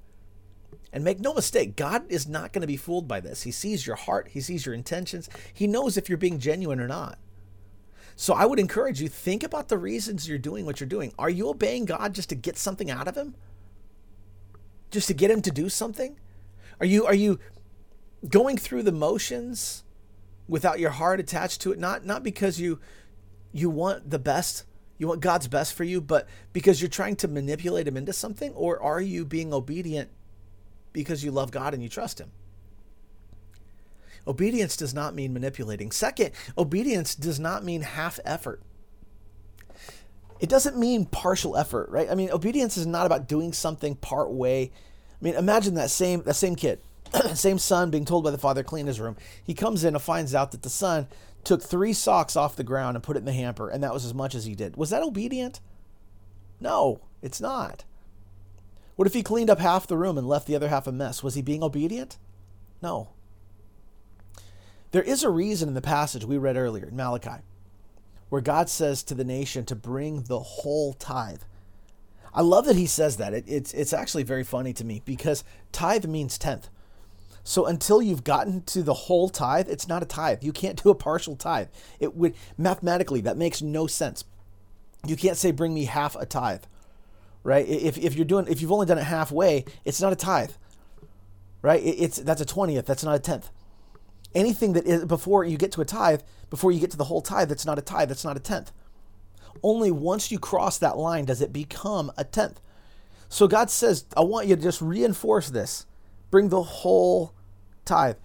And 0.95 1.05
make 1.05 1.21
no 1.21 1.35
mistake, 1.35 1.77
God 1.77 2.05
is 2.09 2.27
not 2.27 2.55
going 2.55 2.63
to 2.63 2.67
be 2.67 2.79
fooled 2.79 3.07
by 3.07 3.21
this. 3.21 3.43
He 3.43 3.51
sees 3.51 3.87
your 3.87 3.97
heart, 3.97 4.29
He 4.31 4.41
sees 4.41 4.65
your 4.65 4.75
intentions, 4.75 5.29
He 5.53 5.67
knows 5.67 5.99
if 5.99 6.09
you're 6.09 6.17
being 6.17 6.39
genuine 6.39 6.81
or 6.81 6.89
not. 6.89 7.19
So 8.17 8.33
I 8.33 8.47
would 8.47 8.61
encourage 8.61 9.03
you 9.03 9.09
think 9.09 9.43
about 9.43 9.69
the 9.69 9.77
reasons 9.77 10.29
you're 10.29 10.39
doing 10.39 10.65
what 10.65 10.81
you're 10.81 10.89
doing. 10.89 11.13
Are 11.19 11.29
you 11.29 11.51
obeying 11.51 11.85
God 11.85 12.15
just 12.15 12.31
to 12.31 12.37
get 12.37 12.57
something 12.57 12.91
out 12.91 13.09
of 13.09 13.17
him? 13.17 13.35
just 14.95 15.09
to 15.09 15.15
get 15.15 15.31
him 15.31 15.43
to 15.43 15.51
do 15.51 15.69
something? 15.69 16.19
Are 16.81 16.87
you 16.87 17.05
are 17.05 17.15
you 17.15 17.39
going 18.27 18.57
through 18.57 18.85
the 18.85 18.93
motions 18.93 19.85
without 20.49 20.79
your 20.79 20.91
heart 20.91 21.21
attached 21.21 21.61
to 21.63 21.73
it? 21.73 21.79
Not 21.79 22.07
not 22.07 22.23
because 22.23 22.59
you 22.59 22.81
you 23.53 23.69
want 23.69 24.09
the 24.09 24.19
best, 24.19 24.65
you 24.97 25.09
want 25.09 25.21
God's 25.21 25.49
best 25.49 25.75
for 25.75 25.85
you, 25.85 26.01
but 26.01 26.27
because 26.53 26.81
you're 26.81 26.89
trying 26.89 27.17
to 27.17 27.29
manipulate 27.29 27.87
him 27.87 27.97
into 27.97 28.13
something, 28.13 28.53
or 28.53 28.81
are 28.81 29.01
you 29.01 29.25
being 29.25 29.53
obedient 29.53 30.11
because 30.95 31.23
you 31.23 31.31
love 31.31 31.51
God 31.51 31.75
and 31.75 31.83
you 31.83 31.91
trust 31.91 32.19
him? 32.19 32.31
Obedience 34.27 34.79
does 34.79 34.95
not 34.95 35.15
mean 35.15 35.35
manipulating. 35.35 35.91
Second, 35.91 36.31
obedience 36.57 37.15
does 37.15 37.39
not 37.39 37.63
mean 37.63 37.83
half 37.83 38.19
effort 38.25 38.63
it 40.41 40.49
doesn't 40.49 40.77
mean 40.77 41.07
partial 41.07 41.57
effort, 41.57 41.89
right? 41.91 42.11
I 42.11 42.15
mean, 42.15 42.31
obedience 42.31 42.77
is 42.77 42.87
not 42.87 43.07
about 43.07 43.29
doing 43.29 43.55
something 43.55 43.95
part 43.97 44.31
way. 44.31 44.73
I 45.21 45.25
mean, 45.25 45.37
imagine 45.37 45.75
that 45.77 45.91
same 45.91 46.23
that 46.25 46.35
same 46.35 46.57
kid, 46.57 46.81
same 47.35 47.59
son 47.59 47.91
being 47.91 48.05
told 48.05 48.25
by 48.25 48.31
the 48.31 48.37
father 48.37 48.63
clean 48.63 48.87
his 48.87 49.01
room. 49.01 49.17
He 49.43 49.55
comes 49.55 49.85
in 49.85 49.95
and 49.95 50.03
finds 50.03 50.35
out 50.35 50.51
that 50.51 50.63
the 50.63 50.69
son 50.69 51.09
took 51.45 51.63
three 51.63 51.93
socks 51.93 52.37
off 52.37 52.57
the 52.57 52.63
ground 52.65 52.97
and 52.97 53.03
put 53.03 53.17
it 53.17 53.21
in 53.21 53.25
the 53.25 53.33
hamper, 53.33 53.69
and 53.69 53.83
that 53.83 53.95
was 53.95 54.05
as 54.05 54.13
much 54.13 54.35
as 54.35 54.45
he 54.45 54.55
did. 54.55 54.77
Was 54.77 54.91
that 54.91 55.03
obedient? 55.03 55.61
No, 56.61 57.01
it's 57.23 57.41
not. 57.41 57.85
What 58.97 59.07
if 59.07 59.15
he 59.15 59.23
cleaned 59.23 59.51
up 59.51 59.59
half 59.59 59.87
the 59.87 59.97
room 59.97 60.17
and 60.17 60.29
left 60.29 60.47
the 60.47 60.57
other 60.57 60.69
half 60.69 60.87
a 60.87 60.93
mess? 60.93 61.23
Was 61.23 61.35
he 61.35 61.43
being 61.43 61.63
obedient? 61.63 62.19
No. 62.81 63.11
There 64.93 65.03
is 65.03 65.25
a 65.25 65.31
reason 65.31 65.69
in 65.69 65.75
the 65.75 65.81
passage 65.81 66.25
we 66.25 66.39
read 66.39 66.57
earlier 66.57 66.87
in 66.87 66.97
Malachi 66.97 67.43
where 68.29 68.41
God 68.41 68.69
says 68.69 69.03
to 69.05 69.15
the 69.15 69.25
nation 69.25 69.65
to 69.67 69.77
bring 69.77 70.23
the 70.23 70.41
whole 70.41 70.93
tithe. 70.93 71.43
I 72.33 72.43
love 72.43 72.67
that 72.67 72.77
he 72.77 72.87
says 72.87 73.17
that. 73.19 73.33
It, 73.33 73.45
it's 73.47 73.73
it's 73.75 73.93
actually 73.93 74.25
very 74.25 74.43
funny 74.43 74.73
to 74.73 74.85
me 74.85 75.03
because 75.05 75.45
tithe 75.73 76.05
means 76.07 76.37
tenth. 76.37 76.69
So 77.45 77.67
until 77.67 78.03
you've 78.03 78.25
gotten 78.25 78.63
to 78.63 78.83
the 78.83 78.95
whole 78.95 79.29
tithe, 79.29 79.69
it's 79.69 79.87
not 79.87 80.03
a 80.03 80.07
tithe. 80.07 80.43
You 80.43 80.53
can't 80.53 80.83
do 80.83 80.91
a 80.91 80.95
partial 80.95 81.37
tithe. 81.37 81.69
It 82.01 82.17
would 82.17 82.35
mathematically 82.59 83.21
that 83.21 83.37
makes 83.37 83.63
no 83.63 83.87
sense. 83.87 84.25
You 85.07 85.17
can't 85.17 85.37
say 85.37 85.51
bring 85.51 85.75
me 85.75 85.85
half 85.85 86.17
a 86.17 86.27
tithe. 86.27 86.63
Right? 87.45 87.69
If, 87.69 87.97
if 87.99 88.17
you're 88.17 88.25
doing 88.25 88.49
if 88.49 88.61
you've 88.61 88.73
only 88.73 88.87
done 88.87 88.99
it 88.99 89.05
halfway, 89.05 89.65
it's 89.85 90.01
not 90.01 90.13
a 90.13 90.17
tithe. 90.17 90.51
Right? 91.63 91.81
It's 91.85 92.17
that's 92.17 92.41
a 92.41 92.47
twentieth. 92.47 92.87
That's 92.87 93.05
not 93.05 93.15
a 93.15 93.21
tenth 93.21 93.51
anything 94.35 94.73
that 94.75 94.87
is 94.87 95.05
before 95.05 95.45
you 95.45 95.57
get 95.57 95.73
to 95.73 95.81
a 95.81 95.85
tithe, 95.85 96.21
before 96.51 96.73
you 96.73 96.81
get 96.81 96.91
to 96.91 96.97
the 96.97 97.05
whole 97.05 97.23
tithe, 97.23 97.49
that's 97.49 97.67
not 97.67 97.79
a 97.79 97.83
tithe, 97.83 98.09
that's 98.09 98.25
not 98.25 98.37
a 98.37 98.41
tenth. 98.41 98.73
Only 99.63 99.91
once 99.91 100.31
you 100.31 100.39
cross 100.39 100.79
that 100.79 100.99
line 100.99 101.25
does 101.25 101.41
it 101.41 101.53
become 101.53 102.13
a 102.17 102.25
tenth. 102.25 102.61
So 103.29 103.49
God 103.49 103.71
says, 103.71 104.05
I 104.17 104.21
want 104.21 104.47
you 104.47 104.57
to 104.57 104.63
just 104.63 104.83
reinforce 104.83 105.49
this. 105.49 105.87
Bring 106.31 106.49
the 106.49 106.63
whole 106.63 107.33
tithe. 107.85 108.17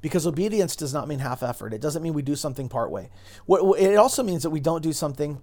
Because 0.00 0.26
obedience 0.26 0.76
does 0.76 0.94
not 0.94 1.08
mean 1.08 1.18
half 1.18 1.42
effort. 1.42 1.74
It 1.74 1.82
doesn't 1.82 2.02
mean 2.02 2.14
we 2.14 2.22
do 2.22 2.34
something 2.34 2.68
part 2.68 2.90
way. 2.90 3.10
It 3.48 3.96
also 3.96 4.22
means 4.22 4.42
that 4.44 4.50
we 4.50 4.60
don't 4.60 4.82
do 4.82 4.94
something 4.94 5.42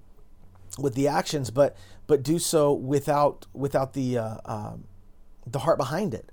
with 0.77 0.95
the 0.95 1.07
actions, 1.07 1.51
but 1.51 1.75
but 2.07 2.23
do 2.23 2.39
so 2.39 2.73
without 2.73 3.45
without 3.53 3.93
the 3.93 4.17
uh, 4.17 4.37
um, 4.45 4.85
the 5.45 5.59
heart 5.59 5.77
behind 5.77 6.13
it. 6.13 6.31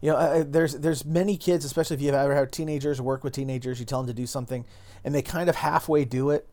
You 0.00 0.10
know, 0.10 0.16
uh, 0.16 0.44
there's 0.46 0.74
there's 0.74 1.04
many 1.04 1.36
kids, 1.36 1.64
especially 1.64 1.96
if 1.96 2.02
you've 2.02 2.14
ever 2.14 2.34
had 2.34 2.52
teenagers 2.52 3.00
work 3.00 3.24
with 3.24 3.32
teenagers, 3.32 3.80
you 3.80 3.86
tell 3.86 4.00
them 4.00 4.08
to 4.08 4.14
do 4.14 4.26
something, 4.26 4.64
and 5.04 5.14
they 5.14 5.22
kind 5.22 5.48
of 5.48 5.56
halfway 5.56 6.04
do 6.04 6.30
it, 6.30 6.46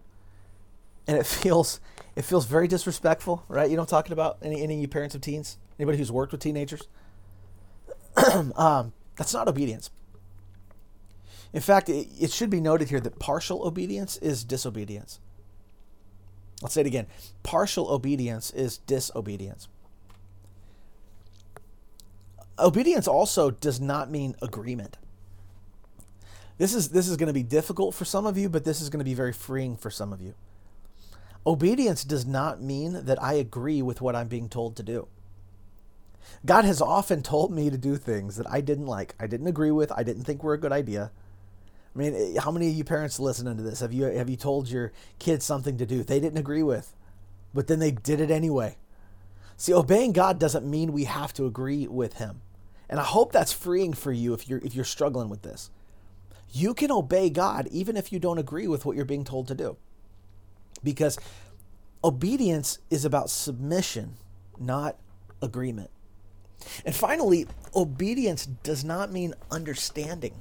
and 1.08 1.18
it 1.18 1.26
feels 1.28 1.80
it 2.16 2.24
feels 2.24 2.46
very 2.46 2.68
disrespectful, 2.68 3.44
right? 3.48 3.70
You 3.70 3.76
know, 3.76 3.82
I'm 3.82 3.88
talking 3.88 4.14
about 4.14 4.38
any 4.42 4.62
any 4.62 4.76
of 4.76 4.82
you 4.82 4.88
parents 4.88 5.16
of 5.16 5.22
teens, 5.22 5.58
anybody 5.78 5.98
who's 5.98 6.12
worked 6.12 6.32
with 6.32 6.42
teenagers. 6.42 6.88
um, 8.56 8.94
that's 9.16 9.34
not 9.34 9.48
obedience. 9.48 9.90
In 11.52 11.62
fact, 11.62 11.90
it, 11.90 12.08
it 12.20 12.32
should 12.32 12.50
be 12.50 12.60
noted 12.60 12.90
here 12.90 13.00
that 13.00 13.20
partial 13.20 13.68
obedience 13.68 14.18
is 14.18 14.44
disobedience. 14.44 15.20
Let's 16.64 16.74
say 16.74 16.82
it 16.82 16.88
again. 16.88 17.06
Partial 17.44 17.92
obedience 17.92 18.50
is 18.50 18.80
disobedience 18.80 19.68
obedience 22.60 23.08
also 23.08 23.52
does 23.52 23.80
not 23.80 24.12
mean 24.12 24.36
agreement. 24.42 24.98
This 26.58 26.74
is 26.74 26.90
this 26.90 27.08
is 27.08 27.18
going 27.18 27.28
to 27.28 27.34
be 27.34 27.44
difficult 27.44 27.96
for 27.96 28.06
some 28.06 28.26
of 28.26 28.38
you, 28.38 28.48
but 28.48 28.64
this 28.64 28.82
is 28.82 28.90
going 28.90 29.00
to 29.00 29.06
be 29.06 29.16
very 29.16 29.34
freeing 29.34 29.76
for 29.76 29.90
some 29.90 30.14
of 30.14 30.22
you. 30.22 30.36
Obedience 31.46 32.04
does 32.04 32.26
not 32.26 32.62
mean 32.62 33.06
that 33.06 33.22
I 33.22 33.34
agree 33.34 33.82
with 33.82 34.02
what 34.02 34.16
I'm 34.16 34.28
being 34.28 34.48
told 34.48 34.76
to 34.78 34.84
do. 34.84 35.08
God 36.46 36.64
has 36.64 36.82
often 36.82 37.22
told 37.22 37.52
me 37.52 37.70
to 37.70 37.78
do 37.78 37.98
things 37.98 38.38
that 38.38 38.50
I 38.50 38.62
didn't 38.62 38.86
like, 38.86 39.14
I 39.20 39.28
didn't 39.28 39.48
agree 39.48 39.72
with, 39.72 39.92
I 39.92 40.04
didn't 40.04 40.24
think 40.24 40.44
were 40.44 40.54
a 40.54 40.60
good 40.60 40.72
idea. 40.72 41.12
I 41.96 42.00
mean, 42.00 42.16
eh, 42.16 42.40
how 42.40 42.52
many 42.52 42.70
of 42.70 42.74
you 42.74 42.84
parents 42.84 43.20
listening 43.20 43.58
to 43.58 43.64
this 43.64 43.80
have 43.80 43.94
you 43.94 44.06
have 44.06 44.30
you 44.30 44.36
told 44.36 44.70
your 44.70 44.92
kids 45.20 45.46
something 45.46 45.78
to 45.78 45.86
do 45.86 46.04
they 46.04 46.20
didn't 46.20 46.40
agree 46.40 46.64
with, 46.64 46.96
but 47.54 47.68
then 47.68 47.80
they 47.80 47.92
did 47.92 48.20
it 48.20 48.32
anyway? 48.32 48.78
See, 49.58 49.74
obeying 49.74 50.14
God 50.14 50.40
doesn't 50.40 50.70
mean 50.70 50.92
we 50.92 51.04
have 51.06 51.34
to 51.34 51.46
agree 51.46 51.88
with 51.88 52.14
him. 52.16 52.42
And 52.90 53.00
I 53.00 53.04
hope 53.04 53.32
that's 53.32 53.54
freeing 53.54 53.94
for 53.94 54.12
you 54.12 54.34
if 54.34 54.50
you're 54.50 54.60
if 54.60 54.76
you're 54.76 54.86
struggling 54.86 55.30
with 55.30 55.42
this. 55.42 55.70
You 56.52 56.74
can 56.74 56.92
obey 56.92 57.30
God 57.30 57.68
even 57.72 57.98
if 57.98 58.12
you 58.12 58.20
don't 58.20 58.38
agree 58.38 58.68
with 58.68 58.86
what 58.86 58.96
you're 58.96 59.06
being 59.06 59.24
told 59.24 59.48
to 59.48 59.56
do. 59.56 59.78
Because 60.84 61.18
obedience 62.04 62.80
is 62.90 63.06
about 63.06 63.30
submission, 63.30 64.16
not 64.60 64.98
agreement. 65.42 65.90
And 66.86 66.96
finally, 66.96 67.48
obedience 67.76 68.46
does 68.46 68.84
not 68.84 69.12
mean 69.12 69.34
understanding. 69.52 70.34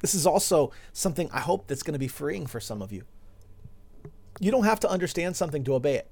This 0.00 0.14
is 0.14 0.26
also 0.26 0.72
something 0.92 1.30
I 1.32 1.40
hope 1.40 1.66
that's 1.66 1.82
going 1.82 1.92
to 1.92 1.98
be 1.98 2.08
freeing 2.08 2.46
for 2.46 2.60
some 2.60 2.82
of 2.82 2.92
you. 2.92 3.04
You 4.40 4.50
don't 4.50 4.64
have 4.64 4.80
to 4.80 4.90
understand 4.90 5.36
something 5.36 5.64
to 5.64 5.74
obey 5.74 5.96
it. 5.96 6.10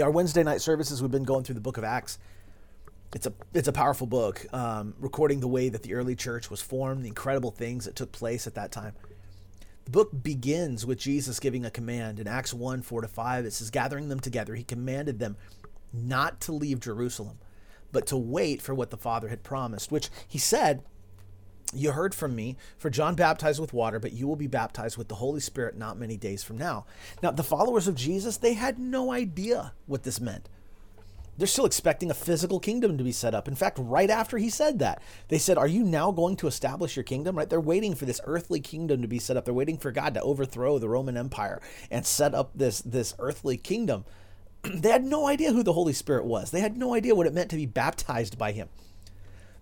Our 0.00 0.10
Wednesday 0.10 0.42
night 0.42 0.60
services, 0.60 1.00
we've 1.00 1.10
been 1.10 1.24
going 1.24 1.44
through 1.44 1.54
the 1.54 1.60
book 1.60 1.78
of 1.78 1.84
Acts. 1.84 2.18
It's 3.14 3.26
a 3.26 3.32
it's 3.54 3.68
a 3.68 3.72
powerful 3.72 4.06
book, 4.06 4.44
um, 4.52 4.94
recording 4.98 5.40
the 5.40 5.48
way 5.48 5.70
that 5.70 5.82
the 5.82 5.94
early 5.94 6.14
church 6.14 6.50
was 6.50 6.60
formed, 6.60 7.04
the 7.04 7.08
incredible 7.08 7.50
things 7.50 7.86
that 7.86 7.96
took 7.96 8.12
place 8.12 8.46
at 8.46 8.54
that 8.56 8.72
time. 8.72 8.92
The 9.86 9.92
book 9.92 10.10
begins 10.22 10.84
with 10.84 10.98
Jesus 10.98 11.40
giving 11.40 11.64
a 11.64 11.70
command 11.70 12.18
in 12.18 12.26
Acts 12.26 12.52
1 12.52 12.82
4 12.82 13.02
to 13.02 13.08
5. 13.08 13.44
It 13.46 13.52
says, 13.52 13.70
Gathering 13.70 14.08
them 14.08 14.20
together, 14.20 14.54
he 14.56 14.64
commanded 14.64 15.18
them 15.20 15.36
not 15.92 16.40
to 16.42 16.52
leave 16.52 16.80
Jerusalem, 16.80 17.38
but 17.92 18.06
to 18.08 18.16
wait 18.16 18.60
for 18.60 18.74
what 18.74 18.90
the 18.90 18.96
Father 18.96 19.28
had 19.28 19.44
promised, 19.44 19.92
which 19.92 20.10
he 20.26 20.38
said 20.38 20.82
You 21.74 21.92
heard 21.92 22.14
from 22.14 22.36
me, 22.36 22.56
for 22.78 22.90
John 22.90 23.14
baptized 23.16 23.60
with 23.60 23.72
water, 23.72 23.98
but 23.98 24.12
you 24.12 24.28
will 24.28 24.36
be 24.36 24.46
baptized 24.46 24.96
with 24.96 25.08
the 25.08 25.16
Holy 25.16 25.40
Spirit 25.40 25.76
not 25.76 25.98
many 25.98 26.16
days 26.16 26.42
from 26.42 26.56
now. 26.56 26.86
Now, 27.22 27.32
the 27.32 27.42
followers 27.42 27.88
of 27.88 27.96
Jesus, 27.96 28.36
they 28.36 28.54
had 28.54 28.78
no 28.78 29.10
idea 29.10 29.72
what 29.86 30.04
this 30.04 30.20
meant. 30.20 30.48
They're 31.38 31.46
still 31.46 31.66
expecting 31.66 32.10
a 32.10 32.14
physical 32.14 32.60
kingdom 32.60 32.96
to 32.96 33.04
be 33.04 33.12
set 33.12 33.34
up. 33.34 33.46
In 33.46 33.54
fact, 33.54 33.78
right 33.78 34.08
after 34.08 34.38
he 34.38 34.48
said 34.48 34.78
that, 34.78 35.02
they 35.28 35.38
said, 35.38 35.58
Are 35.58 35.66
you 35.66 35.84
now 35.84 36.10
going 36.10 36.36
to 36.36 36.46
establish 36.46 36.96
your 36.96 37.02
kingdom? 37.02 37.36
Right? 37.36 37.50
They're 37.50 37.60
waiting 37.60 37.94
for 37.94 38.06
this 38.06 38.22
earthly 38.24 38.60
kingdom 38.60 39.02
to 39.02 39.08
be 39.08 39.18
set 39.18 39.36
up. 39.36 39.44
They're 39.44 39.52
waiting 39.52 39.76
for 39.76 39.92
God 39.92 40.14
to 40.14 40.22
overthrow 40.22 40.78
the 40.78 40.88
Roman 40.88 41.16
Empire 41.16 41.60
and 41.90 42.06
set 42.06 42.34
up 42.34 42.52
this, 42.54 42.80
this 42.80 43.14
earthly 43.18 43.58
kingdom. 43.58 44.06
they 44.62 44.90
had 44.90 45.04
no 45.04 45.26
idea 45.26 45.52
who 45.52 45.62
the 45.62 45.74
Holy 45.74 45.92
Spirit 45.92 46.24
was, 46.24 46.50
they 46.50 46.60
had 46.60 46.76
no 46.76 46.94
idea 46.94 47.14
what 47.14 47.26
it 47.26 47.34
meant 47.34 47.50
to 47.50 47.56
be 47.56 47.66
baptized 47.66 48.38
by 48.38 48.52
him. 48.52 48.68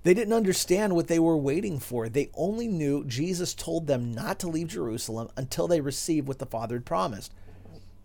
They 0.05 0.15
didn't 0.15 0.35
understand 0.35 0.95
what 0.95 1.09
they 1.09 1.19
were 1.19 1.37
waiting 1.37 1.81
for. 1.81 2.09
They 2.09 2.31
only 2.35 2.69
knew 2.69 3.05
Jesus 3.05 3.55
told 3.55 3.87
them 3.87 4.13
not 4.13 4.39
to 4.41 4.49
leave 4.49 4.69
Jerusalem 4.69 5.31
until 5.37 5.67
they 5.67 5.81
received 5.81 6.29
what 6.29 6.39
the 6.39 6.47
Father 6.47 6.77
had 6.77 6.85
promised. 6.85 7.33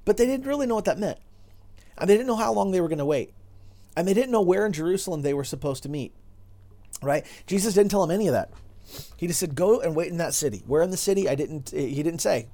But 0.06 0.16
they 0.16 0.26
didn't 0.26 0.48
really 0.48 0.66
know 0.66 0.76
what 0.76 0.86
that 0.86 0.98
meant. 0.98 1.20
And 1.98 2.10
they 2.10 2.16
didn't 2.16 2.28
know 2.28 2.38
how 2.38 2.54
long 2.54 2.72
they 2.72 2.80
were 2.80 2.88
going 2.88 3.00
to 3.00 3.06
wait. 3.06 3.34
And 3.98 4.08
they 4.08 4.14
didn't 4.14 4.32
know 4.32 4.42
where 4.42 4.66
in 4.66 4.72
Jerusalem 4.72 5.22
they 5.22 5.34
were 5.34 5.44
supposed 5.44 5.84
to 5.84 5.90
meet. 5.90 6.14
Right? 7.02 7.26
Jesus 7.46 7.74
didn't 7.74 7.92
tell 7.92 8.06
them 8.08 8.16
any 8.16 8.28
of 8.28 8.34
that. 8.34 8.50
He 9.18 9.28
just 9.28 9.40
said, 9.40 9.56
"Go 9.56 9.82
and 9.82 9.96
wait 9.96 10.10
in 10.10 10.18
that 10.18 10.34
city." 10.34 10.64
Where 10.66 10.82
in 10.82 10.90
the 10.90 10.98
city? 10.98 11.30
I 11.30 11.36
didn't. 11.36 11.74
Eh, 11.74 11.88
he 11.88 12.02
didn't 12.02 12.22
say. 12.22 12.48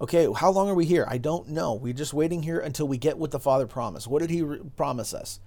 Okay, 0.00 0.28
how 0.32 0.50
long 0.50 0.68
are 0.68 0.74
we 0.74 0.84
here? 0.84 1.06
I 1.08 1.18
don't 1.18 1.48
know. 1.48 1.74
We're 1.74 1.94
just 1.94 2.14
waiting 2.14 2.42
here 2.42 2.58
until 2.58 2.86
we 2.86 2.98
get 2.98 3.18
what 3.18 3.30
the 3.30 3.40
Father 3.40 3.66
promised. 3.66 4.06
What 4.06 4.20
did 4.20 4.30
He 4.30 4.42
re- 4.42 4.60
promise 4.76 5.14
us? 5.14 5.40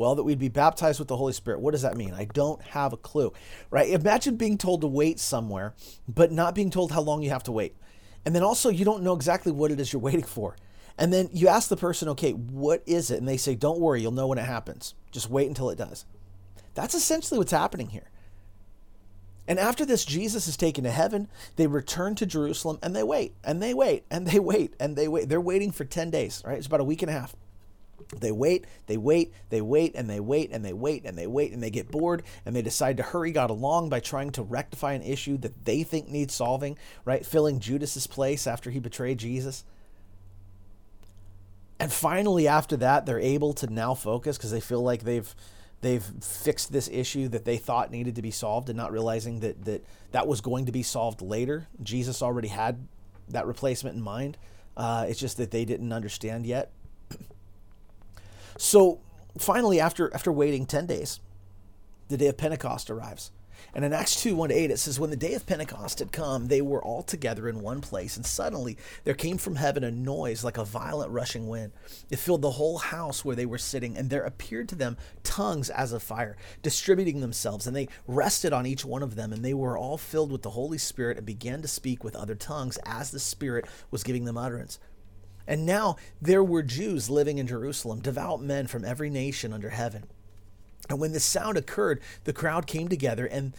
Well, 0.00 0.14
that 0.14 0.22
we'd 0.22 0.38
be 0.38 0.48
baptized 0.48 0.98
with 0.98 1.08
the 1.08 1.16
Holy 1.18 1.34
Spirit. 1.34 1.60
What 1.60 1.72
does 1.72 1.82
that 1.82 1.94
mean? 1.94 2.14
I 2.14 2.24
don't 2.24 2.62
have 2.62 2.94
a 2.94 2.96
clue. 2.96 3.34
Right? 3.70 3.90
Imagine 3.90 4.36
being 4.36 4.56
told 4.56 4.80
to 4.80 4.86
wait 4.86 5.20
somewhere, 5.20 5.74
but 6.08 6.32
not 6.32 6.54
being 6.54 6.70
told 6.70 6.90
how 6.90 7.02
long 7.02 7.22
you 7.22 7.28
have 7.28 7.42
to 7.42 7.52
wait. 7.52 7.76
And 8.24 8.34
then 8.34 8.42
also, 8.42 8.70
you 8.70 8.86
don't 8.86 9.02
know 9.02 9.12
exactly 9.12 9.52
what 9.52 9.70
it 9.70 9.78
is 9.78 9.92
you're 9.92 10.00
waiting 10.10 10.22
for. 10.22 10.56
And 10.96 11.12
then 11.12 11.28
you 11.34 11.48
ask 11.48 11.68
the 11.68 11.76
person, 11.76 12.08
okay, 12.08 12.32
what 12.32 12.82
is 12.86 13.10
it? 13.10 13.18
And 13.18 13.28
they 13.28 13.36
say, 13.36 13.54
don't 13.54 13.78
worry, 13.78 14.00
you'll 14.00 14.10
know 14.10 14.28
when 14.28 14.38
it 14.38 14.46
happens. 14.46 14.94
Just 15.10 15.28
wait 15.28 15.48
until 15.48 15.68
it 15.68 15.76
does. 15.76 16.06
That's 16.72 16.94
essentially 16.94 17.36
what's 17.36 17.52
happening 17.52 17.90
here. 17.90 18.08
And 19.46 19.58
after 19.58 19.84
this, 19.84 20.06
Jesus 20.06 20.48
is 20.48 20.56
taken 20.56 20.84
to 20.84 20.90
heaven. 20.90 21.28
They 21.56 21.66
return 21.66 22.14
to 22.14 22.24
Jerusalem 22.24 22.78
and 22.82 22.96
they 22.96 23.02
wait 23.02 23.34
and 23.44 23.62
they 23.62 23.74
wait 23.74 24.04
and 24.10 24.26
they 24.26 24.40
wait 24.40 24.72
and 24.80 24.96
they 24.96 25.08
wait. 25.08 25.28
They're 25.28 25.42
waiting 25.42 25.72
for 25.72 25.84
10 25.84 26.08
days, 26.08 26.42
right? 26.46 26.56
It's 26.56 26.66
about 26.66 26.80
a 26.80 26.84
week 26.84 27.02
and 27.02 27.10
a 27.10 27.12
half. 27.12 27.36
They 28.18 28.32
wait, 28.32 28.64
they 28.86 28.96
wait, 28.96 29.32
they 29.50 29.60
wait, 29.60 29.94
and 29.94 30.10
they 30.10 30.18
wait, 30.18 30.50
and 30.52 30.64
they 30.64 30.72
wait, 30.72 31.04
and 31.04 31.16
they 31.16 31.26
wait, 31.26 31.52
and 31.52 31.62
they 31.62 31.70
get 31.70 31.90
bored, 31.90 32.24
and 32.44 32.56
they 32.56 32.62
decide 32.62 32.96
to 32.96 33.04
hurry 33.04 33.30
God 33.30 33.50
along 33.50 33.88
by 33.88 34.00
trying 34.00 34.30
to 34.32 34.42
rectify 34.42 34.94
an 34.94 35.02
issue 35.02 35.36
that 35.38 35.64
they 35.64 35.84
think 35.84 36.08
needs 36.08 36.34
solving, 36.34 36.76
right? 37.04 37.24
Filling 37.24 37.60
Judas's 37.60 38.08
place 38.08 38.46
after 38.46 38.70
he 38.70 38.80
betrayed 38.80 39.18
Jesus. 39.18 39.64
And 41.78 41.92
finally, 41.92 42.48
after 42.48 42.76
that, 42.78 43.06
they're 43.06 43.20
able 43.20 43.52
to 43.54 43.72
now 43.72 43.94
focus 43.94 44.36
because 44.36 44.50
they 44.50 44.60
feel 44.60 44.82
like 44.82 45.04
they've 45.04 45.34
they've 45.80 46.04
fixed 46.20 46.72
this 46.72 46.90
issue 46.92 47.28
that 47.28 47.46
they 47.46 47.56
thought 47.56 47.90
needed 47.90 48.16
to 48.16 48.22
be 48.22 48.30
solved, 48.30 48.68
and 48.68 48.76
not 48.76 48.92
realizing 48.92 49.40
that 49.40 49.64
that 49.64 49.84
that 50.10 50.26
was 50.26 50.40
going 50.40 50.66
to 50.66 50.72
be 50.72 50.82
solved 50.82 51.22
later. 51.22 51.68
Jesus 51.82 52.22
already 52.22 52.48
had 52.48 52.86
that 53.28 53.46
replacement 53.46 53.96
in 53.96 54.02
mind. 54.02 54.36
Uh, 54.76 55.06
it's 55.08 55.20
just 55.20 55.36
that 55.36 55.52
they 55.52 55.64
didn't 55.64 55.92
understand 55.92 56.44
yet. 56.44 56.70
So 58.60 59.00
finally, 59.38 59.80
after 59.80 60.12
after 60.12 60.30
waiting 60.30 60.66
ten 60.66 60.84
days, 60.84 61.18
the 62.08 62.18
day 62.18 62.26
of 62.26 62.36
Pentecost 62.36 62.90
arrives. 62.90 63.30
And 63.74 63.84
in 63.86 63.92
Acts 63.94 64.22
2 64.22 64.36
1 64.36 64.50
to 64.50 64.54
8, 64.54 64.70
it 64.70 64.78
says, 64.78 65.00
When 65.00 65.08
the 65.08 65.16
day 65.16 65.32
of 65.32 65.46
Pentecost 65.46 65.98
had 65.98 66.12
come, 66.12 66.48
they 66.48 66.60
were 66.60 66.82
all 66.82 67.02
together 67.02 67.48
in 67.48 67.60
one 67.60 67.80
place, 67.80 68.16
and 68.16 68.26
suddenly 68.26 68.76
there 69.04 69.14
came 69.14 69.38
from 69.38 69.56
heaven 69.56 69.82
a 69.82 69.90
noise 69.90 70.44
like 70.44 70.58
a 70.58 70.64
violent 70.64 71.10
rushing 71.10 71.48
wind. 71.48 71.72
It 72.10 72.18
filled 72.18 72.42
the 72.42 72.52
whole 72.52 72.78
house 72.78 73.24
where 73.24 73.36
they 73.36 73.46
were 73.46 73.58
sitting, 73.58 73.96
and 73.96 74.10
there 74.10 74.24
appeared 74.24 74.68
to 74.70 74.74
them 74.76 74.98
tongues 75.22 75.70
as 75.70 75.92
of 75.92 76.02
fire, 76.02 76.36
distributing 76.62 77.20
themselves, 77.20 77.66
and 77.66 77.74
they 77.74 77.88
rested 78.06 78.52
on 78.52 78.66
each 78.66 78.84
one 78.84 79.02
of 79.02 79.14
them, 79.14 79.32
and 79.32 79.42
they 79.42 79.54
were 79.54 79.78
all 79.78 79.98
filled 79.98 80.32
with 80.32 80.42
the 80.42 80.50
Holy 80.50 80.78
Spirit 80.78 81.16
and 81.16 81.26
began 81.26 81.62
to 81.62 81.68
speak 81.68 82.04
with 82.04 82.16
other 82.16 82.34
tongues 82.34 82.78
as 82.84 83.10
the 83.10 83.20
Spirit 83.20 83.66
was 83.90 84.02
giving 84.02 84.24
them 84.24 84.36
utterance. 84.36 84.78
And 85.50 85.66
now 85.66 85.96
there 86.22 86.44
were 86.44 86.62
Jews 86.62 87.10
living 87.10 87.38
in 87.38 87.48
Jerusalem, 87.48 87.98
devout 87.98 88.40
men 88.40 88.68
from 88.68 88.84
every 88.84 89.10
nation 89.10 89.52
under 89.52 89.70
heaven. 89.70 90.04
And 90.88 91.00
when 91.00 91.10
this 91.10 91.24
sound 91.24 91.56
occurred, 91.56 92.00
the 92.22 92.32
crowd 92.32 92.68
came 92.68 92.86
together 92.86 93.26
and 93.26 93.52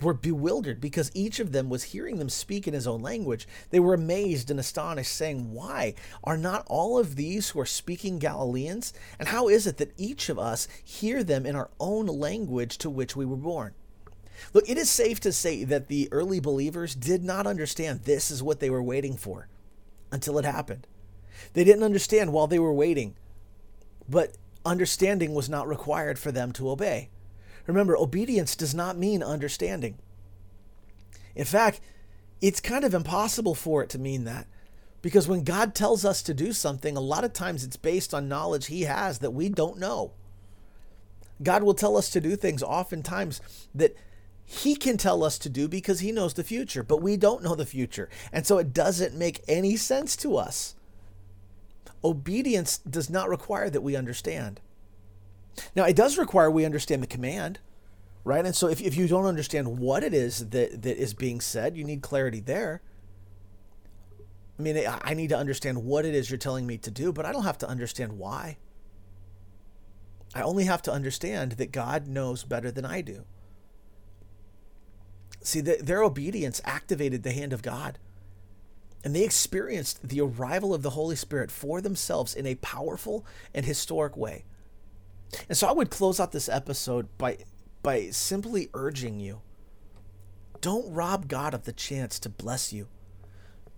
were 0.00 0.14
bewildered 0.14 0.80
because 0.80 1.10
each 1.12 1.40
of 1.40 1.52
them 1.52 1.68
was 1.68 1.82
hearing 1.82 2.16
them 2.16 2.30
speak 2.30 2.66
in 2.66 2.72
his 2.72 2.86
own 2.86 3.02
language. 3.02 3.46
They 3.68 3.78
were 3.78 3.92
amazed 3.92 4.50
and 4.50 4.58
astonished, 4.58 5.12
saying, 5.12 5.52
Why 5.52 5.94
are 6.24 6.38
not 6.38 6.64
all 6.66 6.98
of 6.98 7.14
these 7.14 7.50
who 7.50 7.60
are 7.60 7.66
speaking 7.66 8.18
Galileans? 8.18 8.94
And 9.18 9.28
how 9.28 9.48
is 9.48 9.66
it 9.66 9.76
that 9.76 9.92
each 9.98 10.30
of 10.30 10.38
us 10.38 10.66
hear 10.82 11.22
them 11.22 11.44
in 11.44 11.54
our 11.54 11.68
own 11.78 12.06
language 12.06 12.78
to 12.78 12.88
which 12.88 13.16
we 13.16 13.26
were 13.26 13.36
born? 13.36 13.74
Look, 14.54 14.66
it 14.66 14.78
is 14.78 14.88
safe 14.88 15.20
to 15.20 15.30
say 15.30 15.64
that 15.64 15.88
the 15.88 16.08
early 16.10 16.40
believers 16.40 16.94
did 16.94 17.22
not 17.22 17.46
understand 17.46 18.00
this 18.00 18.30
is 18.30 18.42
what 18.42 18.60
they 18.60 18.70
were 18.70 18.82
waiting 18.82 19.18
for 19.18 19.48
until 20.10 20.38
it 20.38 20.46
happened. 20.46 20.86
They 21.52 21.64
didn't 21.64 21.82
understand 21.82 22.32
while 22.32 22.46
they 22.46 22.58
were 22.58 22.72
waiting, 22.72 23.14
but 24.08 24.36
understanding 24.64 25.34
was 25.34 25.48
not 25.48 25.68
required 25.68 26.18
for 26.18 26.32
them 26.32 26.52
to 26.52 26.70
obey. 26.70 27.10
Remember, 27.66 27.96
obedience 27.96 28.56
does 28.56 28.74
not 28.74 28.98
mean 28.98 29.22
understanding. 29.22 29.98
In 31.34 31.44
fact, 31.44 31.80
it's 32.40 32.60
kind 32.60 32.84
of 32.84 32.94
impossible 32.94 33.54
for 33.54 33.82
it 33.82 33.90
to 33.90 33.98
mean 33.98 34.24
that. 34.24 34.46
Because 35.02 35.28
when 35.28 35.44
God 35.44 35.74
tells 35.74 36.04
us 36.04 36.22
to 36.22 36.34
do 36.34 36.52
something, 36.52 36.96
a 36.96 37.00
lot 37.00 37.24
of 37.24 37.32
times 37.32 37.62
it's 37.62 37.76
based 37.76 38.14
on 38.14 38.28
knowledge 38.28 38.66
He 38.66 38.82
has 38.82 39.18
that 39.18 39.32
we 39.32 39.48
don't 39.48 39.78
know. 39.78 40.12
God 41.42 41.62
will 41.62 41.74
tell 41.74 41.96
us 41.96 42.08
to 42.10 42.20
do 42.20 42.36
things 42.36 42.62
oftentimes 42.62 43.40
that 43.74 43.96
He 44.44 44.76
can 44.76 44.96
tell 44.96 45.22
us 45.22 45.38
to 45.40 45.48
do 45.48 45.68
because 45.68 46.00
He 46.00 46.12
knows 46.12 46.34
the 46.34 46.44
future, 46.44 46.82
but 46.82 47.02
we 47.02 47.16
don't 47.16 47.42
know 47.42 47.54
the 47.54 47.66
future. 47.66 48.08
And 48.32 48.46
so 48.46 48.58
it 48.58 48.72
doesn't 48.72 49.14
make 49.14 49.42
any 49.46 49.76
sense 49.76 50.16
to 50.16 50.36
us 50.36 50.74
obedience 52.04 52.78
does 52.78 53.08
not 53.08 53.28
require 53.28 53.70
that 53.70 53.80
we 53.80 53.96
understand. 53.96 54.60
Now, 55.74 55.84
it 55.84 55.96
does 55.96 56.18
require 56.18 56.50
we 56.50 56.64
understand 56.64 57.02
the 57.02 57.06
command, 57.06 57.60
right? 58.24 58.44
And 58.44 58.54
so 58.54 58.68
if, 58.68 58.80
if 58.80 58.96
you 58.96 59.08
don't 59.08 59.26
understand 59.26 59.78
what 59.78 60.04
it 60.04 60.12
is 60.12 60.50
that, 60.50 60.82
that 60.82 60.96
is 60.96 61.14
being 61.14 61.40
said, 61.40 61.76
you 61.76 61.84
need 61.84 62.02
clarity 62.02 62.40
there. 62.40 62.82
I 64.58 64.62
mean, 64.62 64.84
I 64.86 65.14
need 65.14 65.30
to 65.30 65.38
understand 65.38 65.84
what 65.84 66.04
it 66.04 66.14
is 66.14 66.30
you're 66.30 66.38
telling 66.38 66.66
me 66.66 66.78
to 66.78 66.90
do, 66.90 67.12
but 67.12 67.24
I 67.24 67.32
don't 67.32 67.42
have 67.44 67.58
to 67.58 67.68
understand 67.68 68.18
why. 68.18 68.58
I 70.34 70.42
only 70.42 70.64
have 70.64 70.82
to 70.82 70.92
understand 70.92 71.52
that 71.52 71.72
God 71.72 72.06
knows 72.06 72.44
better 72.44 72.70
than 72.70 72.84
I 72.84 73.00
do. 73.00 73.24
See, 75.42 75.60
the, 75.60 75.78
their 75.80 76.02
obedience 76.02 76.60
activated 76.64 77.22
the 77.22 77.32
hand 77.32 77.52
of 77.52 77.62
God. 77.62 77.98
And 79.04 79.14
they 79.14 79.22
experienced 79.22 80.08
the 80.08 80.20
arrival 80.20 80.74
of 80.74 80.82
the 80.82 80.90
Holy 80.90 81.14
Spirit 81.14 81.50
for 81.50 81.80
themselves 81.80 82.34
in 82.34 82.46
a 82.46 82.56
powerful 82.56 83.24
and 83.54 83.64
historic 83.66 84.16
way. 84.16 84.44
And 85.48 85.56
so 85.56 85.68
I 85.68 85.72
would 85.72 85.90
close 85.90 86.18
out 86.18 86.32
this 86.32 86.48
episode 86.48 87.06
by 87.18 87.38
by 87.82 88.08
simply 88.08 88.70
urging 88.72 89.20
you 89.20 89.42
don't 90.64 90.90
rob 90.90 91.28
God 91.28 91.52
of 91.52 91.64
the 91.64 91.74
chance 91.74 92.18
to 92.20 92.30
bless 92.30 92.72
you 92.72 92.88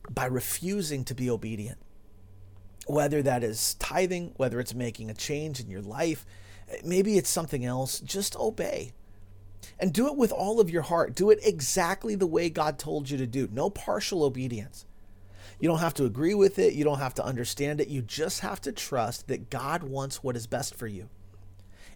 by 0.09 0.27
refusing 0.27 1.05
to 1.07 1.17
be 1.17 1.29
obedient. 1.29 1.79
Whether 2.87 3.23
that 3.23 3.43
is 3.43 3.75
tithing, 3.75 4.35
whether 4.37 4.61
it's 4.61 4.73
making 4.73 5.11
a 5.11 5.15
change 5.15 5.59
in 5.59 5.69
your 5.69 5.83
life, 5.83 6.25
maybe 6.85 7.19
it's 7.19 7.29
something 7.29 7.65
else, 7.65 7.99
just 7.99 8.37
obey. 8.37 8.93
And 9.81 9.93
do 9.93 10.07
it 10.07 10.17
with 10.17 10.31
all 10.31 10.61
of 10.61 10.71
your 10.71 10.83
heart. 10.83 11.17
Do 11.17 11.31
it 11.31 11.41
exactly 11.43 12.15
the 12.15 12.25
way 12.25 12.51
God 12.51 12.79
told 12.79 13.11
you 13.11 13.19
to 13.19 13.27
do. 13.27 13.49
No 13.51 13.69
partial 13.69 14.23
obedience. 14.23 14.86
You 15.59 15.69
don't 15.69 15.79
have 15.79 15.95
to 15.95 16.05
agree 16.05 16.35
with 16.35 16.59
it. 16.59 16.75
You 16.75 16.85
don't 16.85 16.99
have 16.99 17.15
to 17.15 17.25
understand 17.25 17.81
it. 17.81 17.89
You 17.89 18.03
just 18.03 18.41
have 18.41 18.61
to 18.63 18.73
trust 18.73 19.29
that 19.29 19.51
God 19.51 19.83
wants 19.83 20.23
what 20.23 20.37
is 20.37 20.47
best 20.47 20.75
for 20.75 20.87
you 20.87 21.09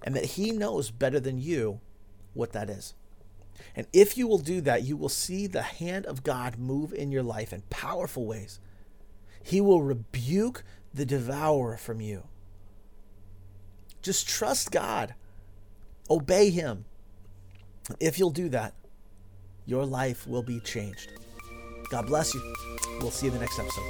and 0.03 0.17
that 0.17 0.25
He 0.25 0.51
knows 0.51 0.91
better 0.91 1.21
than 1.21 1.39
you 1.39 1.81
what 2.33 2.53
that 2.53 2.71
is. 2.71 2.95
And 3.77 3.87
if 3.93 4.17
you 4.17 4.27
will 4.27 4.39
do 4.39 4.61
that, 4.63 4.85
you 4.85 4.97
will 4.97 5.11
see 5.11 5.47
the 5.47 5.63
hand 5.63 6.07
of 6.07 6.23
God 6.23 6.59
move 6.59 6.93
in 6.93 7.13
your 7.13 7.23
life 7.23 7.53
in 7.53 7.63
powerful 7.71 8.27
ways. 8.27 8.59
He 9.43 9.61
will 9.61 9.83
rebuke 9.83 10.65
the 10.93 11.05
devourer 11.05 11.77
from 11.77 12.01
you. 12.01 12.25
Just 14.03 14.27
trust 14.29 14.71
God, 14.71 15.15
obey 16.09 16.51
Him. 16.51 16.87
If 17.99 18.19
you'll 18.19 18.31
do 18.31 18.49
that, 18.49 18.75
your 19.67 19.85
life 19.85 20.27
will 20.27 20.43
be 20.43 20.61
changed. 20.61 21.11
God 21.91 22.07
bless 22.07 22.35
you. 22.35 22.41
We'll 23.01 23.11
see 23.11 23.27
you 23.27 23.33
in 23.33 23.39
the 23.39 23.45
next 23.45 23.59
episode. 23.59 23.83